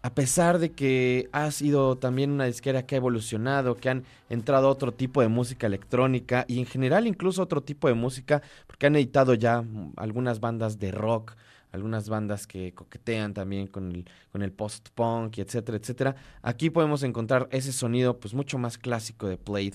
A 0.00 0.14
pesar 0.14 0.58
de 0.58 0.72
que 0.72 1.28
ha 1.32 1.50
sido 1.50 1.96
también 1.96 2.30
una 2.30 2.46
disquera 2.46 2.86
que 2.86 2.94
ha 2.94 2.98
evolucionado, 2.98 3.76
que 3.76 3.90
han 3.90 4.04
entrado 4.30 4.68
a 4.68 4.70
otro 4.70 4.92
tipo 4.92 5.20
de 5.20 5.28
música 5.28 5.66
electrónica 5.66 6.46
y 6.48 6.58
en 6.58 6.66
general 6.66 7.06
incluso 7.06 7.42
otro 7.42 7.62
tipo 7.62 7.86
de 7.86 7.94
música, 7.94 8.40
porque 8.66 8.86
han 8.86 8.96
editado 8.96 9.34
ya 9.34 9.62
algunas 9.96 10.40
bandas 10.40 10.78
de 10.78 10.90
rock, 10.90 11.36
algunas 11.74 12.08
bandas 12.08 12.46
que 12.46 12.72
coquetean 12.72 13.34
también 13.34 13.66
con 13.66 13.90
el, 13.90 14.04
con 14.30 14.42
el 14.42 14.52
post-punk 14.52 15.38
etcétera, 15.38 15.76
etcétera. 15.76 16.16
Aquí 16.40 16.70
podemos 16.70 17.02
encontrar 17.02 17.48
ese 17.50 17.72
sonido 17.72 18.18
pues 18.20 18.32
mucho 18.32 18.58
más 18.58 18.78
clásico 18.78 19.26
de 19.26 19.36
Played. 19.36 19.74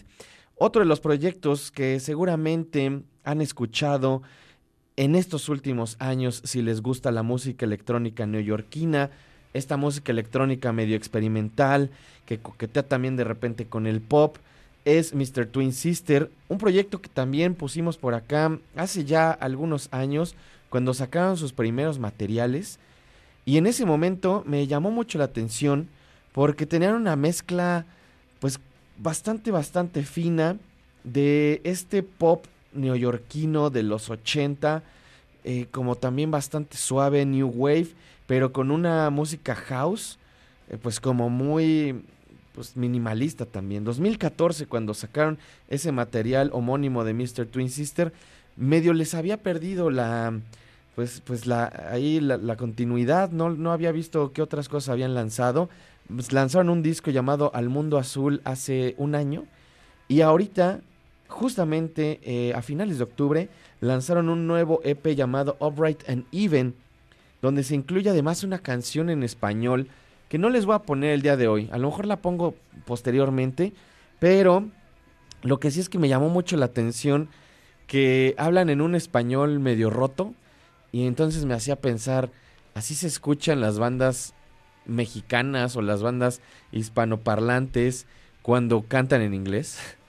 Otro 0.55 0.79
de 0.79 0.85
los 0.85 1.01
proyectos 1.01 1.71
que 1.71 1.99
seguramente 1.99 3.01
han 3.25 3.41
escuchado 3.41 4.21
en 4.95 5.15
estos 5.15 5.49
últimos 5.49 5.97
años 5.99 6.41
si 6.45 6.61
les 6.61 6.81
gusta 6.81 7.11
la 7.11 7.21
música 7.21 7.65
electrónica 7.65 8.25
neoyorquina, 8.25 9.11
esta 9.53 9.75
música 9.75 10.13
electrónica 10.13 10.71
medio 10.71 10.95
experimental 10.95 11.91
que 12.25 12.39
coquetea 12.39 12.83
también 12.83 13.17
de 13.17 13.25
repente 13.25 13.65
con 13.65 13.87
el 13.87 13.99
pop 13.99 14.37
es 14.85 15.13
Mr. 15.13 15.47
Twin 15.47 15.73
Sister, 15.73 16.31
un 16.47 16.57
proyecto 16.59 17.01
que 17.01 17.09
también 17.09 17.55
pusimos 17.55 17.97
por 17.97 18.13
acá 18.13 18.57
hace 18.77 19.03
ya 19.03 19.31
algunos 19.31 19.89
años 19.91 20.35
cuando 20.69 20.93
sacaron 20.93 21.37
sus 21.37 21.53
primeros 21.53 21.99
materiales 21.99 22.79
y 23.45 23.57
en 23.57 23.67
ese 23.67 23.85
momento 23.85 24.43
me 24.45 24.67
llamó 24.67 24.91
mucho 24.91 25.17
la 25.17 25.25
atención 25.25 25.89
porque 26.31 26.65
tenían 26.65 26.95
una 26.95 27.15
mezcla 27.15 27.85
pues 28.39 28.59
bastante 28.97 29.51
bastante 29.51 30.03
fina 30.03 30.57
de 31.03 31.61
este 31.63 32.03
pop 32.03 32.45
neoyorquino 32.73 33.69
de 33.69 33.83
los 33.83 34.09
80 34.09 34.83
eh, 35.43 35.67
como 35.71 35.95
también 35.95 36.31
bastante 36.31 36.77
suave 36.77 37.25
new 37.25 37.47
wave 37.47 37.89
pero 38.27 38.53
con 38.53 38.69
una 38.71 39.09
música 39.09 39.55
house 39.55 40.19
eh, 40.69 40.77
pues 40.81 40.99
como 40.99 41.29
muy 41.29 42.03
pues 42.53 42.75
minimalista 42.75 43.45
también 43.45 43.83
2014 43.83 44.67
cuando 44.67 44.93
sacaron 44.93 45.39
ese 45.69 45.91
material 45.91 46.51
homónimo 46.53 47.03
de 47.03 47.13
Mr. 47.13 47.45
Twin 47.47 47.69
Sister 47.69 48.13
medio 48.59 48.93
les 48.93 49.15
había 49.15 49.37
perdido 49.37 49.89
la 49.89 50.39
pues 50.95 51.21
pues 51.21 51.47
la 51.47 51.89
ahí 51.91 52.19
la, 52.19 52.55
continuidad 52.57 53.31
no 53.31 53.49
no 53.49 53.71
había 53.71 53.91
visto 53.91 54.33
qué 54.33 54.41
otras 54.41 54.69
cosas 54.69 54.89
habían 54.89 55.15
lanzado. 55.15 55.69
Pues 56.13 56.33
lanzaron 56.33 56.69
un 56.69 56.81
disco 56.81 57.11
llamado 57.11 57.51
Al 57.53 57.69
Mundo 57.69 57.97
Azul 57.99 58.41
hace 58.43 58.95
un 58.97 59.13
año 59.13 59.45
y 60.07 60.21
ahorita 60.21 60.81
justamente 61.27 62.19
eh, 62.23 62.51
a 62.55 62.63
finales 62.63 62.97
de 62.97 63.03
octubre 63.03 63.49
lanzaron 63.79 64.27
un 64.29 64.47
nuevo 64.47 64.81
EP 64.83 65.15
llamado 65.15 65.55
Upright 65.59 66.09
and 66.09 66.25
Even 66.31 66.73
donde 67.41 67.63
se 67.63 67.75
incluye 67.75 68.09
además 68.09 68.43
una 68.43 68.59
canción 68.59 69.09
en 69.09 69.23
español 69.23 69.87
que 70.27 70.37
no 70.37 70.49
les 70.49 70.65
voy 70.65 70.75
a 70.75 70.79
poner 70.83 71.11
el 71.11 71.21
día 71.21 71.37
de 71.37 71.47
hoy, 71.47 71.69
a 71.71 71.77
lo 71.77 71.89
mejor 71.89 72.05
la 72.05 72.17
pongo 72.17 72.53
posteriormente, 72.85 73.73
pero 74.19 74.67
lo 75.41 75.59
que 75.59 75.71
sí 75.71 75.79
es 75.79 75.89
que 75.89 75.97
me 75.97 76.09
llamó 76.09 76.29
mucho 76.29 76.57
la 76.57 76.65
atención 76.65 77.29
que 77.89 78.35
hablan 78.37 78.69
en 78.69 78.81
un 78.81 78.93
español 78.93 79.59
medio 79.59 79.89
roto 79.89 80.35
y 80.91 81.07
entonces 81.07 81.45
me 81.45 81.55
hacía 81.55 81.75
pensar, 81.75 82.29
así 82.75 82.93
se 82.93 83.07
escuchan 83.07 83.61
las 83.61 83.79
bandas 83.79 84.35
mexicanas 84.85 85.75
o 85.75 85.81
las 85.81 86.03
bandas 86.03 86.39
hispanoparlantes 86.71 88.05
cuando 88.43 88.83
cantan 88.83 89.21
en 89.21 89.33
inglés. 89.33 89.79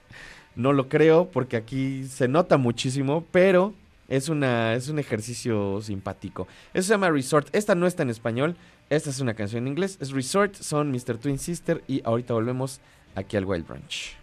No 0.53 0.73
lo 0.73 0.89
creo 0.89 1.31
porque 1.31 1.55
aquí 1.55 2.03
se 2.03 2.27
nota 2.27 2.57
muchísimo, 2.57 3.23
pero 3.31 3.73
es, 4.09 4.27
una, 4.27 4.73
es 4.73 4.89
un 4.89 4.99
ejercicio 4.99 5.79
simpático. 5.81 6.45
Eso 6.73 6.87
se 6.87 6.93
llama 6.93 7.09
Resort. 7.09 7.47
Esta 7.55 7.73
no 7.73 7.87
está 7.87 8.03
en 8.03 8.09
español, 8.09 8.57
esta 8.89 9.11
es 9.11 9.21
una 9.21 9.33
canción 9.33 9.63
en 9.63 9.69
inglés. 9.69 9.97
Es 10.01 10.11
Resort, 10.11 10.53
son 10.55 10.91
Mr. 10.91 11.17
Twin 11.19 11.39
Sister 11.39 11.81
y 11.87 12.01
ahorita 12.03 12.33
volvemos 12.33 12.81
aquí 13.15 13.37
al 13.37 13.45
Wild 13.45 13.65
Branch. 13.65 14.17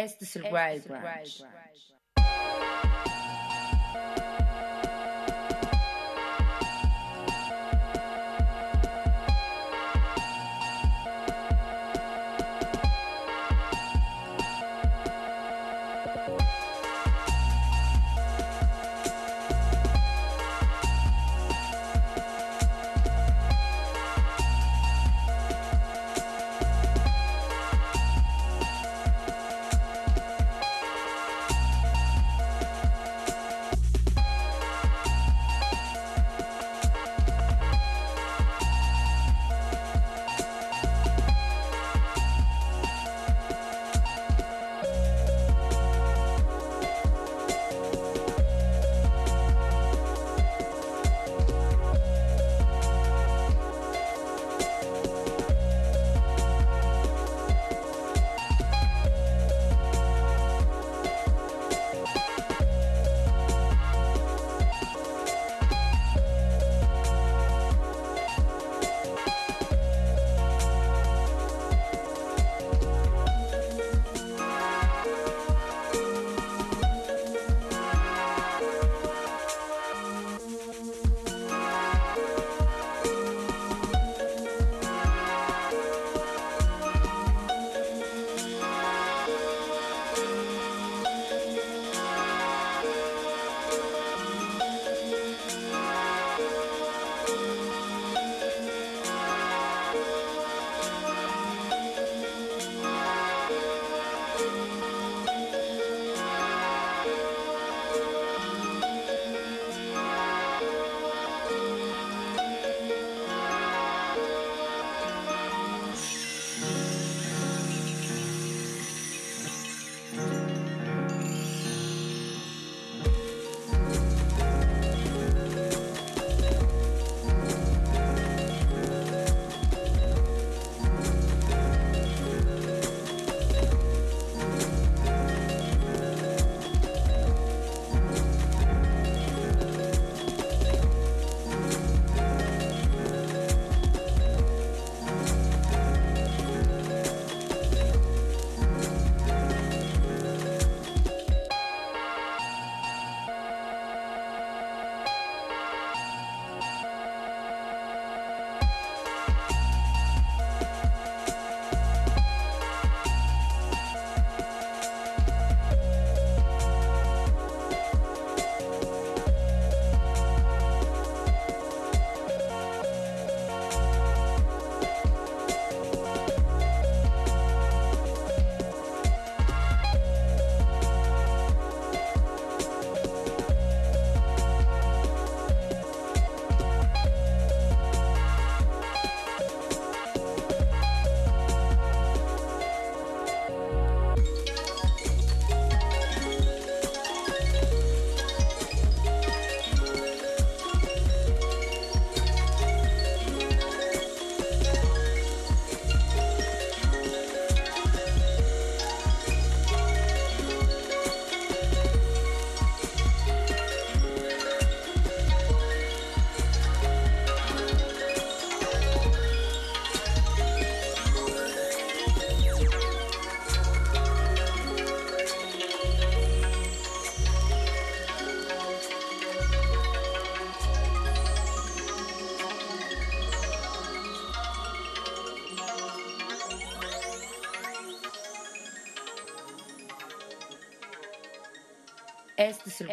Este 0.00 0.24
es 0.24 0.36
el 0.36 0.44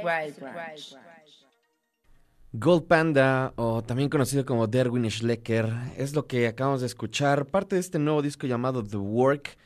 Wild. 0.03 0.35
Gold 2.53 2.87
Panda, 2.87 3.53
o 3.55 3.83
también 3.83 4.09
conocido 4.09 4.45
como 4.45 4.67
Derwin 4.67 5.09
Schlecker, 5.11 5.69
es 5.97 6.15
lo 6.15 6.27
que 6.27 6.47
acabamos 6.47 6.81
de 6.81 6.87
escuchar. 6.87 7.45
Parte 7.45 7.75
de 7.75 7.81
este 7.81 7.99
nuevo 7.99 8.21
disco 8.21 8.47
llamado 8.47 8.83
The 8.83 8.97
Work. 8.97 9.57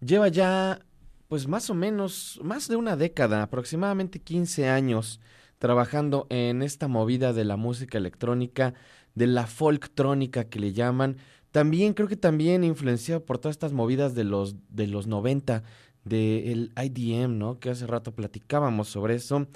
Lleva 0.00 0.28
ya, 0.28 0.80
pues 1.28 1.48
más 1.48 1.70
o 1.70 1.74
menos, 1.74 2.38
más 2.42 2.68
de 2.68 2.76
una 2.76 2.96
década, 2.96 3.42
aproximadamente 3.42 4.20
15 4.20 4.68
años, 4.68 5.20
trabajando 5.58 6.26
en 6.28 6.62
esta 6.62 6.88
movida 6.88 7.32
de 7.32 7.44
la 7.44 7.56
música 7.56 7.98
electrónica, 7.98 8.74
de 9.14 9.26
la 9.26 9.46
folktrónica 9.46 10.44
que 10.44 10.60
le 10.60 10.72
llaman. 10.72 11.16
También, 11.50 11.94
creo 11.94 12.06
que 12.06 12.16
también 12.16 12.64
influenciado 12.64 13.24
por 13.24 13.38
todas 13.38 13.54
estas 13.54 13.72
movidas 13.72 14.14
de 14.14 14.24
los, 14.24 14.56
de 14.68 14.86
los 14.86 15.06
90, 15.06 15.62
del 16.04 16.72
IDM, 16.76 17.38
¿no? 17.38 17.58
Que 17.58 17.70
hace 17.70 17.86
rato 17.86 18.14
platicábamos 18.14 18.88
sobre 18.88 19.16
eso. 19.16 19.48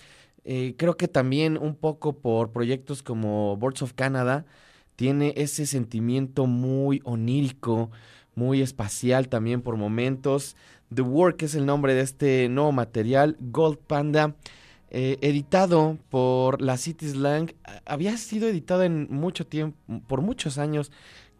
Eh, 0.45 0.74
creo 0.76 0.97
que 0.97 1.09
también 1.09 1.59
un 1.59 1.74
poco 1.74 2.14
por 2.14 2.51
proyectos 2.51 3.03
como 3.03 3.57
Boards 3.57 3.82
of 3.82 3.93
Canada 3.93 4.47
tiene 4.97 5.32
ese 5.36 5.66
sentimiento 5.66 6.47
muy 6.47 7.01
onírico, 7.05 7.91
muy 8.34 8.62
espacial 8.62 9.28
también 9.28 9.62
por 9.62 9.76
momentos. 9.76 10.57
The 10.95 11.03
Work 11.03 11.43
es 11.43 11.55
el 11.55 11.66
nombre 11.66 11.95
de 11.95 12.03
este 12.03 12.49
nuevo 12.49 12.72
material, 12.72 13.36
Gold 13.41 13.78
Panda, 13.78 14.34
eh, 14.91 15.18
editado 15.20 15.99
por 16.09 16.61
la 16.61 16.76
City 16.76 17.09
Slang. 17.09 17.53
Había 17.86 18.16
sido 18.16 18.49
editado 18.49 18.82
en 18.82 19.07
mucho 19.11 19.47
tiempo, 19.47 19.76
por 20.07 20.20
muchos 20.20 20.59
años, 20.59 20.91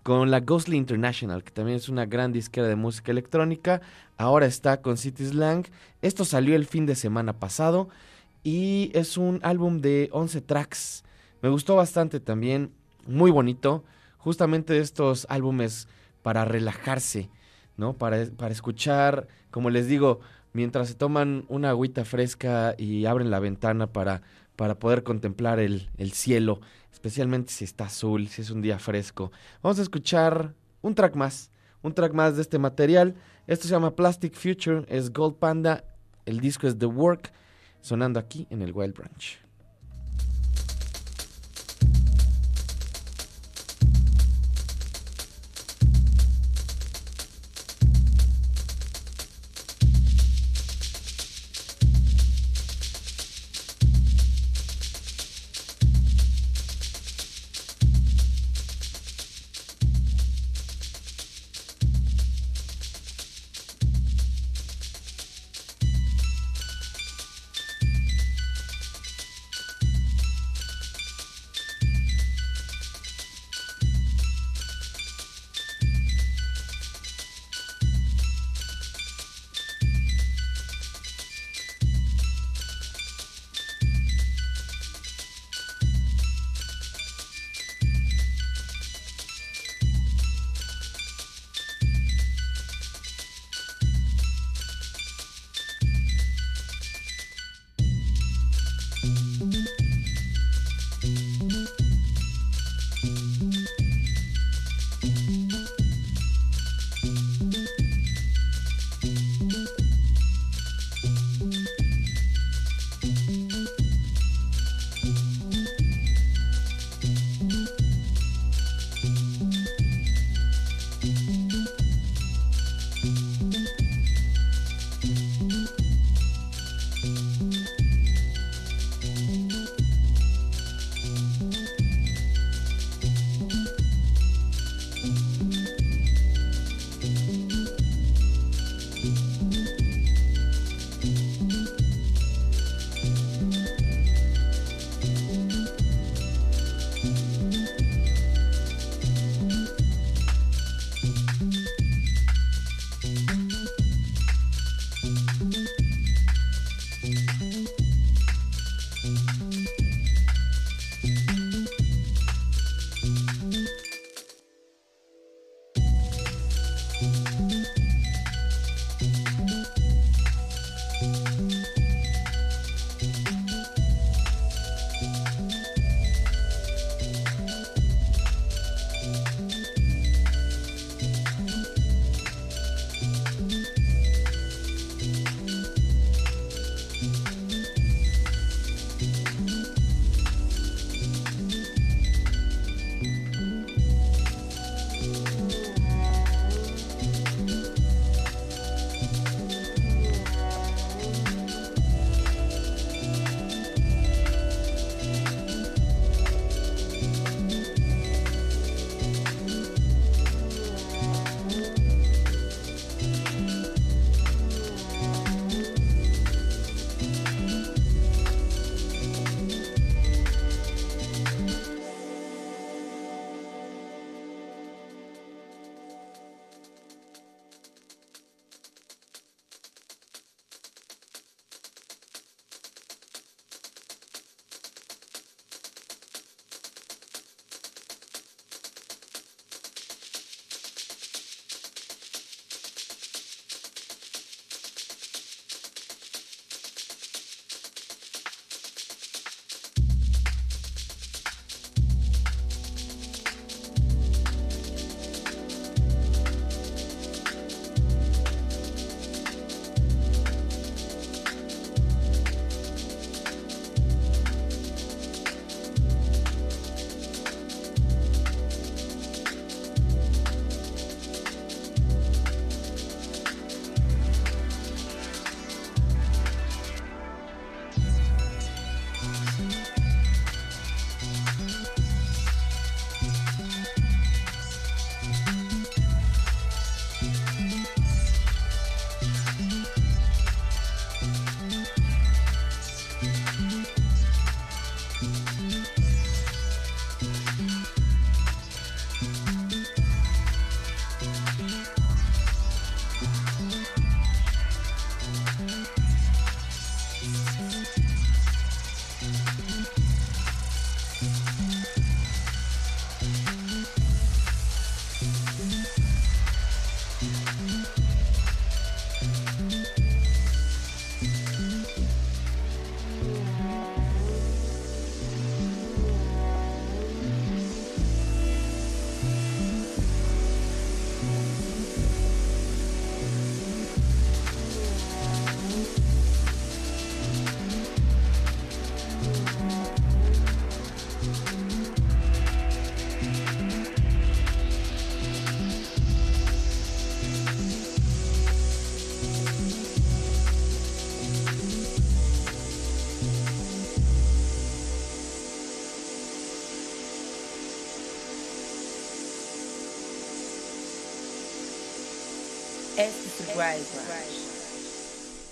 con 0.03 0.31
la 0.31 0.41
Ghostly 0.41 0.77
International, 0.77 1.43
que 1.43 1.51
también 1.51 1.77
es 1.77 1.89
una 1.89 2.07
gran 2.07 2.33
disquera 2.33 2.69
de 2.69 2.77
música 2.77 3.13
electrónica. 3.13 3.83
Ahora 4.17 4.47
está 4.47 4.81
con 4.81 4.97
City 4.97 5.27
Slang. 5.27 5.67
Esto 6.01 6.25
salió 6.25 6.57
el 6.57 6.65
fin 6.65 6.87
de 6.87 6.95
semana 6.95 7.35
pasado 7.35 7.89
y 8.43 8.91
es 8.95 9.17
un 9.17 9.41
álbum 9.43 9.81
de 9.81 10.09
11 10.13 10.41
tracks. 10.43 11.05
Me 11.43 11.49
gustó 11.49 11.77
bastante 11.77 12.21
también, 12.21 12.73
muy 13.07 13.31
bonito. 13.31 13.85
Justamente 14.19 14.79
estos 14.79 15.27
álbumes 15.31 15.89
para 16.23 16.45
relajarse, 16.45 17.31
¿no? 17.77 17.95
Para, 17.95 18.27
para 18.37 18.53
escuchar, 18.53 19.29
como 19.51 19.71
les 19.71 19.87
digo, 19.87 20.21
mientras 20.53 20.89
se 20.89 20.95
toman 20.95 21.45
una 21.49 21.71
agüita 21.71 22.05
fresca 22.05 22.75
y 22.77 23.07
abren 23.07 23.31
la 23.31 23.41
ventana 23.41 23.87
para, 23.87 24.23
para 24.57 24.79
poder 24.79 25.03
contemplar 25.03 25.59
el, 25.59 25.89
el 25.97 26.13
cielo, 26.13 26.61
especialmente 26.93 27.53
si 27.53 27.65
está 27.65 27.85
azul, 27.85 28.29
si 28.29 28.43
es 28.43 28.51
un 28.51 28.61
día 28.61 28.79
fresco. 28.79 29.33
Vamos 29.63 29.79
a 29.79 29.83
escuchar 29.83 30.55
un 30.83 30.95
track 30.95 31.15
más, 31.15 31.51
un 31.83 31.95
track 31.95 32.13
más 32.13 32.37
de 32.37 32.43
este 32.43 32.59
material. 32.59 33.15
Esto 33.47 33.67
se 33.67 33.73
llama 33.73 33.97
Plastic 33.97 34.35
Future, 34.35 34.85
es 34.89 35.13
Gold 35.13 35.37
Panda, 35.37 35.85
el 36.27 36.41
disco 36.41 36.67
es 36.67 36.79
The 36.79 36.87
Work 36.87 37.33
sonando 37.81 38.19
aquí 38.21 38.47
en 38.51 38.63
el 38.63 38.73
Wild 38.73 38.95
Branch. 38.95 39.50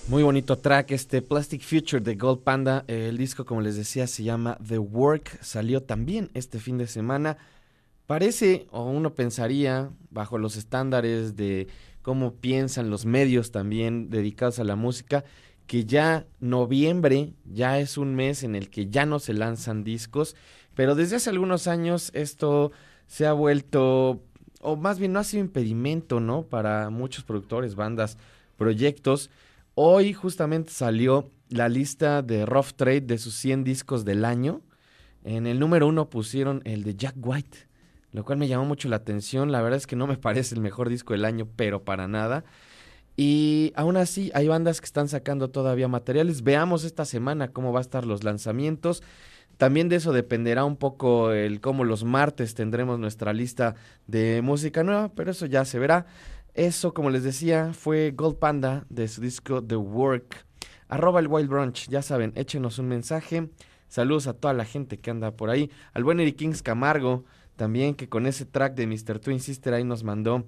Muy 0.09 0.22
bonito 0.22 0.57
track, 0.59 0.90
este 0.92 1.22
Plastic 1.22 1.62
Future 1.62 2.03
de 2.03 2.14
Gold 2.14 2.42
Panda. 2.42 2.84
El 2.88 3.18
disco, 3.18 3.45
como 3.45 3.61
les 3.61 3.76
decía, 3.76 4.07
se 4.07 4.22
llama 4.22 4.58
The 4.66 4.79
Work. 4.79 5.38
Salió 5.42 5.83
también 5.83 6.30
este 6.34 6.58
fin 6.58 6.79
de 6.79 6.87
semana. 6.87 7.37
Parece, 8.07 8.66
o 8.70 8.84
uno 8.84 9.14
pensaría, 9.14 9.91
bajo 10.11 10.38
los 10.38 10.57
estándares 10.57 11.37
de 11.37 11.68
cómo 12.00 12.34
piensan 12.34 12.88
los 12.88 13.04
medios 13.04 13.50
también 13.50 14.08
dedicados 14.08 14.58
a 14.58 14.64
la 14.64 14.76
música, 14.76 15.25
que 15.66 15.84
ya 15.84 16.26
noviembre 16.41 17.34
ya 17.45 17.79
es 17.79 17.99
un 17.99 18.14
mes 18.14 18.45
en 18.45 18.54
el 18.54 18.70
que 18.70 18.88
ya 18.88 19.04
no 19.04 19.18
se 19.18 19.34
lanzan 19.34 19.84
discos, 19.84 20.34
pero 20.75 20.95
desde 20.95 21.16
hace 21.16 21.29
algunos 21.29 21.66
años 21.66 22.11
esto 22.14 22.72
se 23.07 23.26
ha 23.26 23.33
vuelto, 23.34 24.22
o 24.61 24.76
más 24.76 24.99
bien 24.99 25.13
no 25.13 25.21
ha 25.21 25.25
sido 25.25 25.43
impedimento, 25.43 26.21
¿no? 26.21 26.43
Para 26.43 26.91
muchos 26.91 27.25
productores, 27.25 27.75
bandas, 27.75 28.18
proyectos. 28.57 29.30
Hoy 29.75 30.13
justamente 30.13 30.72
salió 30.72 31.30
la 31.49 31.68
lista 31.68 32.22
de 32.22 32.45
Rough 32.45 32.72
Trade 32.76 33.03
de 33.03 33.18
sus 33.18 33.35
100 33.35 33.64
discos 33.64 34.05
del 34.05 34.25
año. 34.25 34.63
En 35.25 35.47
el 35.47 35.59
número 35.59 35.87
uno 35.87 36.11
pusieron 36.11 36.63
el 36.64 36.85
de 36.85 36.95
Jack 36.95 37.14
White, 37.21 37.59
lo 38.13 38.25
cual 38.25 38.39
me 38.39 38.49
llamó 38.49 38.64
mucho 38.64 38.89
la 38.89 38.97
atención. 38.97 39.53
La 39.53 39.63
verdad 39.63 39.79
es 39.79 39.87
que 39.87 39.97
no 39.97 40.07
me 40.07 40.17
parece 40.18 40.55
el 40.55 40.61
mejor 40.61 40.89
disco 40.89 41.13
del 41.13 41.25
año, 41.25 41.49
pero 41.57 41.85
para 41.85 42.09
nada. 42.09 42.45
Y 43.17 43.72
aún 43.75 43.97
así 43.97 44.30
hay 44.33 44.47
bandas 44.47 44.80
que 44.80 44.85
están 44.85 45.09
sacando 45.09 45.51
todavía 45.51 45.89
materiales. 45.89 46.43
Veamos 46.43 46.85
esta 46.85 47.05
semana 47.05 47.49
cómo 47.49 47.72
va 47.72 47.80
a 47.80 47.83
estar 47.83 48.07
los 48.07 48.22
lanzamientos. 48.22 49.03
También 49.59 49.89
de 49.89 49.97
eso 49.97 50.13
dependerá 50.13 50.64
un 50.64 50.76
poco 50.76 51.33
el 51.33 51.61
cómo 51.61 51.83
los 51.85 52.05
martes 52.05 52.55
tendremos 52.55 53.01
nuestra 53.01 53.33
lista 53.33 53.75
de 54.07 54.41
música 54.41 54.85
nueva, 54.85 55.11
pero 55.14 55.33
eso 55.33 55.47
ya 55.47 55.64
se 55.64 55.80
verá. 55.80 56.07
Eso, 56.55 56.95
como 56.95 57.11
les 57.11 57.25
decía, 57.25 57.72
fue 57.72 58.13
Gold 58.13 58.39
Panda 58.39 58.87
de 58.89 59.09
su 59.09 59.21
disco 59.21 59.63
The 59.63 59.75
Work. 59.75 60.47
Arroba 60.89 61.18
el 61.18 61.26
Wild 61.26 61.49
Brunch, 61.51 61.89
ya 61.89 62.03
saben, 62.03 62.33
échenos 62.37 62.79
un 62.79 62.87
mensaje. 62.87 63.51
Saludos 63.89 64.29
a 64.29 64.35
toda 64.35 64.55
la 64.55 64.64
gente 64.64 64.99
que 64.99 65.11
anda 65.11 65.33
por 65.33 65.51
ahí. 65.51 65.71
Al 65.93 66.05
buen 66.05 66.21
Eric 66.21 66.37
Kings 66.37 66.63
Camargo, 66.63 67.25
también 67.57 67.95
que 67.95 68.09
con 68.09 68.26
ese 68.26 68.45
track 68.45 68.75
de 68.75 68.87
Mr. 68.87 69.18
Twin 69.18 69.41
Sister 69.41 69.75
ahí 69.75 69.83
nos 69.83 70.05
mandó 70.05 70.47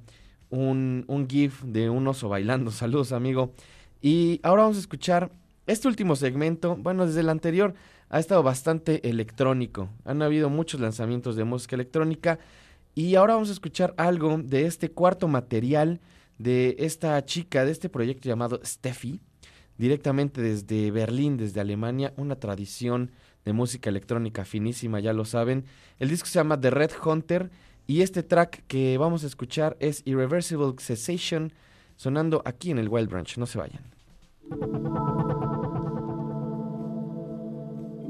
un, 0.51 1.05
un 1.09 1.28
GIF 1.28 1.62
de 1.65 1.91
un 1.91 2.07
oso 2.07 2.28
bailando. 2.28 2.70
Saludos, 2.70 3.11
amigo. 3.11 3.55
Y 4.01 4.39
ahora 4.45 4.62
vamos 4.62 4.77
a 4.77 4.81
escuchar 4.81 5.32
este 5.66 5.89
último 5.89 6.15
segmento. 6.15 6.77
Bueno, 6.77 7.07
desde 7.07 7.20
el 7.20 7.28
anterior 7.28 7.74
ha 8.11 8.19
estado 8.19 8.43
bastante 8.43 9.09
electrónico. 9.09 9.89
Han 10.05 10.20
habido 10.20 10.51
muchos 10.51 10.81
lanzamientos 10.81 11.37
de 11.37 11.45
música 11.45 11.77
electrónica. 11.77 12.41
Y 12.95 13.15
ahora 13.15 13.35
vamos 13.35 13.49
a 13.49 13.53
escuchar 13.53 13.95
algo 13.97 14.39
de 14.39 14.66
este 14.66 14.91
cuarto 14.91 15.28
material 15.28 16.01
de 16.37 16.74
esta 16.81 17.24
chica, 17.24 17.65
de 17.65 17.70
este 17.70 17.89
proyecto 17.89 18.28
llamado 18.28 18.61
Steffi, 18.65 19.20
directamente 19.78 20.43
desde 20.43 20.91
Berlín, 20.91 21.37
desde 21.37 21.61
Alemania, 21.61 22.12
una 22.16 22.35
tradición 22.37 23.12
de 23.45 23.53
música 23.53 23.89
electrónica 23.89 24.45
finísima, 24.45 24.99
ya 25.01 25.12
lo 25.12 25.24
saben. 25.24 25.65
El 25.99 26.09
disco 26.09 26.27
se 26.27 26.41
llama 26.41 26.61
The 26.61 26.70
Red 26.70 26.91
Hunter 27.05 27.51
y 27.87 28.03
este 28.03 28.23
track 28.23 28.65
que 28.66 28.99
vamos 28.99 29.23
a 29.23 29.28
escuchar 29.28 29.77
es 29.81 30.03
Irreversible 30.05 30.74
Cessation, 30.78 31.53
sonando 31.97 32.43
aquí 32.45 32.73
en 32.73 32.78
el 32.78 32.89
Wild 32.89 33.09
Branch. 33.09 33.39
No 33.39 33.47
se 33.47 33.59
vayan. 33.59 33.85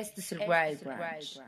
Este 0.00 0.20
es 0.20 0.32
el 0.32 0.40
Wild 0.40 0.82
Branch. 0.82 1.40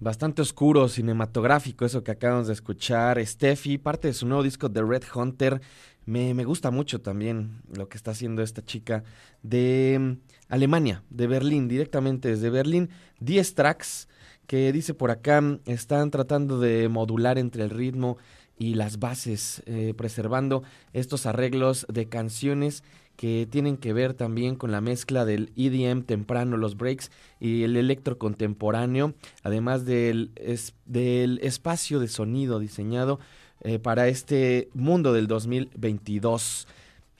Bastante 0.00 0.40
oscuro, 0.40 0.88
cinematográfico, 0.88 1.84
eso 1.84 2.02
que 2.02 2.12
acabamos 2.12 2.46
de 2.46 2.54
escuchar. 2.54 3.24
Steffi, 3.24 3.76
parte 3.76 4.08
de 4.08 4.14
su 4.14 4.26
nuevo 4.26 4.42
disco 4.42 4.70
The 4.70 4.82
Red 4.82 5.02
Hunter. 5.14 5.60
Me, 6.06 6.32
me 6.32 6.44
gusta 6.44 6.70
mucho 6.70 7.02
también 7.02 7.60
lo 7.76 7.90
que 7.90 7.98
está 7.98 8.12
haciendo 8.12 8.42
esta 8.42 8.64
chica 8.64 9.04
de 9.42 9.98
mm, 10.00 10.12
Alemania, 10.48 11.02
de 11.10 11.26
Berlín, 11.26 11.68
directamente 11.68 12.28
desde 12.28 12.48
Berlín. 12.48 12.88
10 13.20 13.54
tracks 13.54 14.08
que 14.46 14.72
dice 14.72 14.94
por 14.94 15.10
acá, 15.10 15.42
están 15.66 16.10
tratando 16.10 16.58
de 16.58 16.88
modular 16.88 17.38
entre 17.38 17.62
el 17.62 17.70
ritmo 17.70 18.16
y 18.58 18.74
las 18.74 18.98
bases, 18.98 19.62
eh, 19.66 19.94
preservando 19.96 20.62
estos 20.92 21.26
arreglos 21.26 21.86
de 21.88 22.08
canciones 22.08 22.82
que 23.20 23.46
tienen 23.50 23.76
que 23.76 23.92
ver 23.92 24.14
también 24.14 24.56
con 24.56 24.72
la 24.72 24.80
mezcla 24.80 25.26
del 25.26 25.52
EDM 25.54 26.04
temprano, 26.04 26.56
los 26.56 26.78
breaks 26.78 27.10
y 27.38 27.64
el 27.64 27.76
electro 27.76 28.16
contemporáneo, 28.16 29.12
además 29.42 29.84
del, 29.84 30.30
es- 30.36 30.72
del 30.86 31.38
espacio 31.42 32.00
de 32.00 32.08
sonido 32.08 32.58
diseñado 32.58 33.20
eh, 33.60 33.78
para 33.78 34.08
este 34.08 34.70
mundo 34.72 35.12
del 35.12 35.26
2022. 35.26 36.66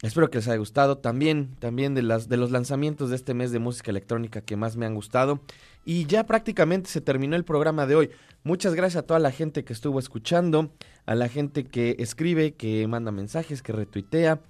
Espero 0.02 0.31
que 0.31 0.39
les 0.39 0.48
haya 0.48 0.56
gustado. 0.56 0.97
También, 0.97 1.55
también 1.59 1.93
de, 1.94 2.01
las, 2.01 2.31
de 2.31 2.39
los 2.39 2.51
lanzamientos 2.51 3.10
de 3.10 3.16
este 3.16 3.35
mes 3.35 3.52
de 3.52 3.59
música 3.59 3.90
electrónica 3.90 4.40
que 4.40 4.56
más 4.56 4.78
me 4.78 4.86
han 4.86 4.94
gustado. 4.94 5.40
Y 5.85 6.06
ya 6.06 6.24
prácticamente 6.24 6.89
se 6.89 7.02
terminó 7.02 7.36
el 7.36 7.44
programa 7.44 7.85
de 7.86 7.97
hoy. 7.97 8.10
Muchas 8.43 8.74
gracias 8.74 9.02
a 9.02 9.06
toda 9.06 9.20
la 9.20 9.32
gente 9.32 9.64
que 9.64 9.74
estuvo 9.74 9.98
escuchando, 9.98 10.72
a 11.05 11.14
la 11.14 11.28
gente 11.28 11.64
que 11.64 11.97
escribe, 11.98 12.55
que 12.55 12.86
manda 12.86 13.12
mensajes, 13.12 13.62
que 13.62 13.72
retuitea, 13.72 14.40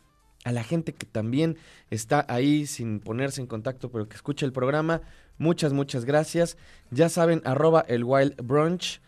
a 0.45 0.53
la 0.53 0.65
gente 0.65 0.95
que 0.95 1.07
también 1.07 1.57
está 1.91 2.25
ahí 2.29 2.67
sin 2.67 3.01
ponerse 3.01 3.41
en 3.41 3.47
contacto, 3.47 3.91
pero 3.91 4.09
que 4.09 4.17
escucha 4.17 4.47
el 4.47 4.53
programa. 4.53 5.03
Muchas, 5.39 5.73
muchas 5.73 6.05
gracias. 6.05 6.57
Ya 6.91 7.09
saben, 7.09 7.43
arroba 7.45 7.85
el 7.89 8.05
Wild 8.05 8.37
Brunch. 8.43 9.01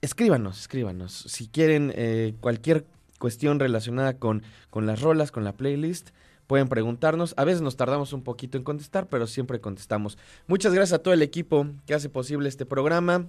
Escríbanos, 0.00 0.60
escríbanos. 0.60 1.12
Si 1.12 1.48
quieren 1.48 1.92
eh, 1.96 2.34
cualquier 2.40 2.86
cuestión 3.18 3.58
relacionada 3.58 4.18
con, 4.18 4.42
con 4.70 4.86
las 4.86 5.00
rolas, 5.00 5.32
con 5.32 5.42
la 5.44 5.56
playlist, 5.56 6.10
pueden 6.46 6.68
preguntarnos. 6.68 7.34
A 7.36 7.44
veces 7.44 7.62
nos 7.62 7.76
tardamos 7.76 8.12
un 8.12 8.22
poquito 8.22 8.56
en 8.58 8.64
contestar, 8.64 9.08
pero 9.08 9.26
siempre 9.26 9.60
contestamos. 9.60 10.18
Muchas 10.46 10.72
gracias 10.72 11.00
a 11.00 11.02
todo 11.02 11.14
el 11.14 11.22
equipo 11.22 11.66
que 11.86 11.94
hace 11.94 12.08
posible 12.08 12.48
este 12.48 12.66
programa. 12.66 13.26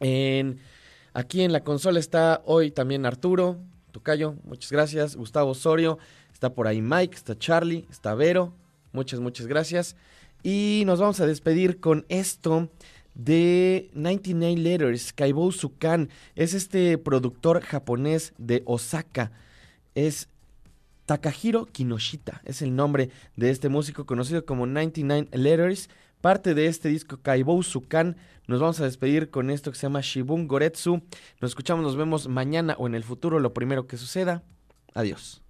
En, 0.00 0.58
aquí 1.14 1.42
en 1.42 1.52
la 1.52 1.64
consola 1.64 1.98
está 1.98 2.42
hoy 2.44 2.70
también 2.70 3.06
Arturo, 3.06 3.58
Muchas 4.44 4.70
gracias. 4.72 5.16
Gustavo 5.16 5.50
Osorio, 5.50 5.98
está 6.32 6.54
por 6.54 6.66
ahí 6.66 6.80
Mike, 6.80 7.16
está 7.16 7.38
Charlie, 7.38 7.86
está 7.90 8.14
Vero, 8.14 8.52
muchas, 8.92 9.20
muchas 9.20 9.46
gracias. 9.46 9.96
Y 10.42 10.84
nos 10.86 11.00
vamos 11.00 11.20
a 11.20 11.26
despedir 11.26 11.80
con 11.80 12.06
esto 12.08 12.70
de 13.14 13.90
99 13.94 14.60
Letters, 14.60 15.12
Kaibou 15.12 15.52
Sukan. 15.52 16.08
Es 16.36 16.54
este 16.54 16.96
productor 16.98 17.60
japonés 17.60 18.32
de 18.38 18.62
Osaka. 18.64 19.32
Es 19.94 20.28
Takahiro 21.06 21.66
Kinoshita, 21.66 22.42
es 22.44 22.60
el 22.60 22.76
nombre 22.76 23.10
de 23.34 23.50
este 23.50 23.68
músico 23.70 24.04
conocido 24.04 24.44
como 24.44 24.66
99 24.66 25.28
Letters. 25.32 25.88
Parte 26.20 26.54
de 26.54 26.66
este 26.66 26.88
disco 26.88 27.18
Kaibou 27.22 27.62
Sukan. 27.62 28.16
Nos 28.46 28.60
vamos 28.60 28.80
a 28.80 28.84
despedir 28.84 29.30
con 29.30 29.50
esto 29.50 29.70
que 29.70 29.78
se 29.78 29.82
llama 29.82 30.00
Shibun 30.00 30.48
Goretsu. 30.48 31.02
Nos 31.40 31.50
escuchamos, 31.50 31.84
nos 31.84 31.96
vemos 31.96 32.28
mañana 32.28 32.74
o 32.78 32.86
en 32.86 32.94
el 32.94 33.04
futuro, 33.04 33.38
lo 33.38 33.54
primero 33.54 33.86
que 33.86 33.96
suceda. 33.96 34.42
Adiós. 34.94 35.42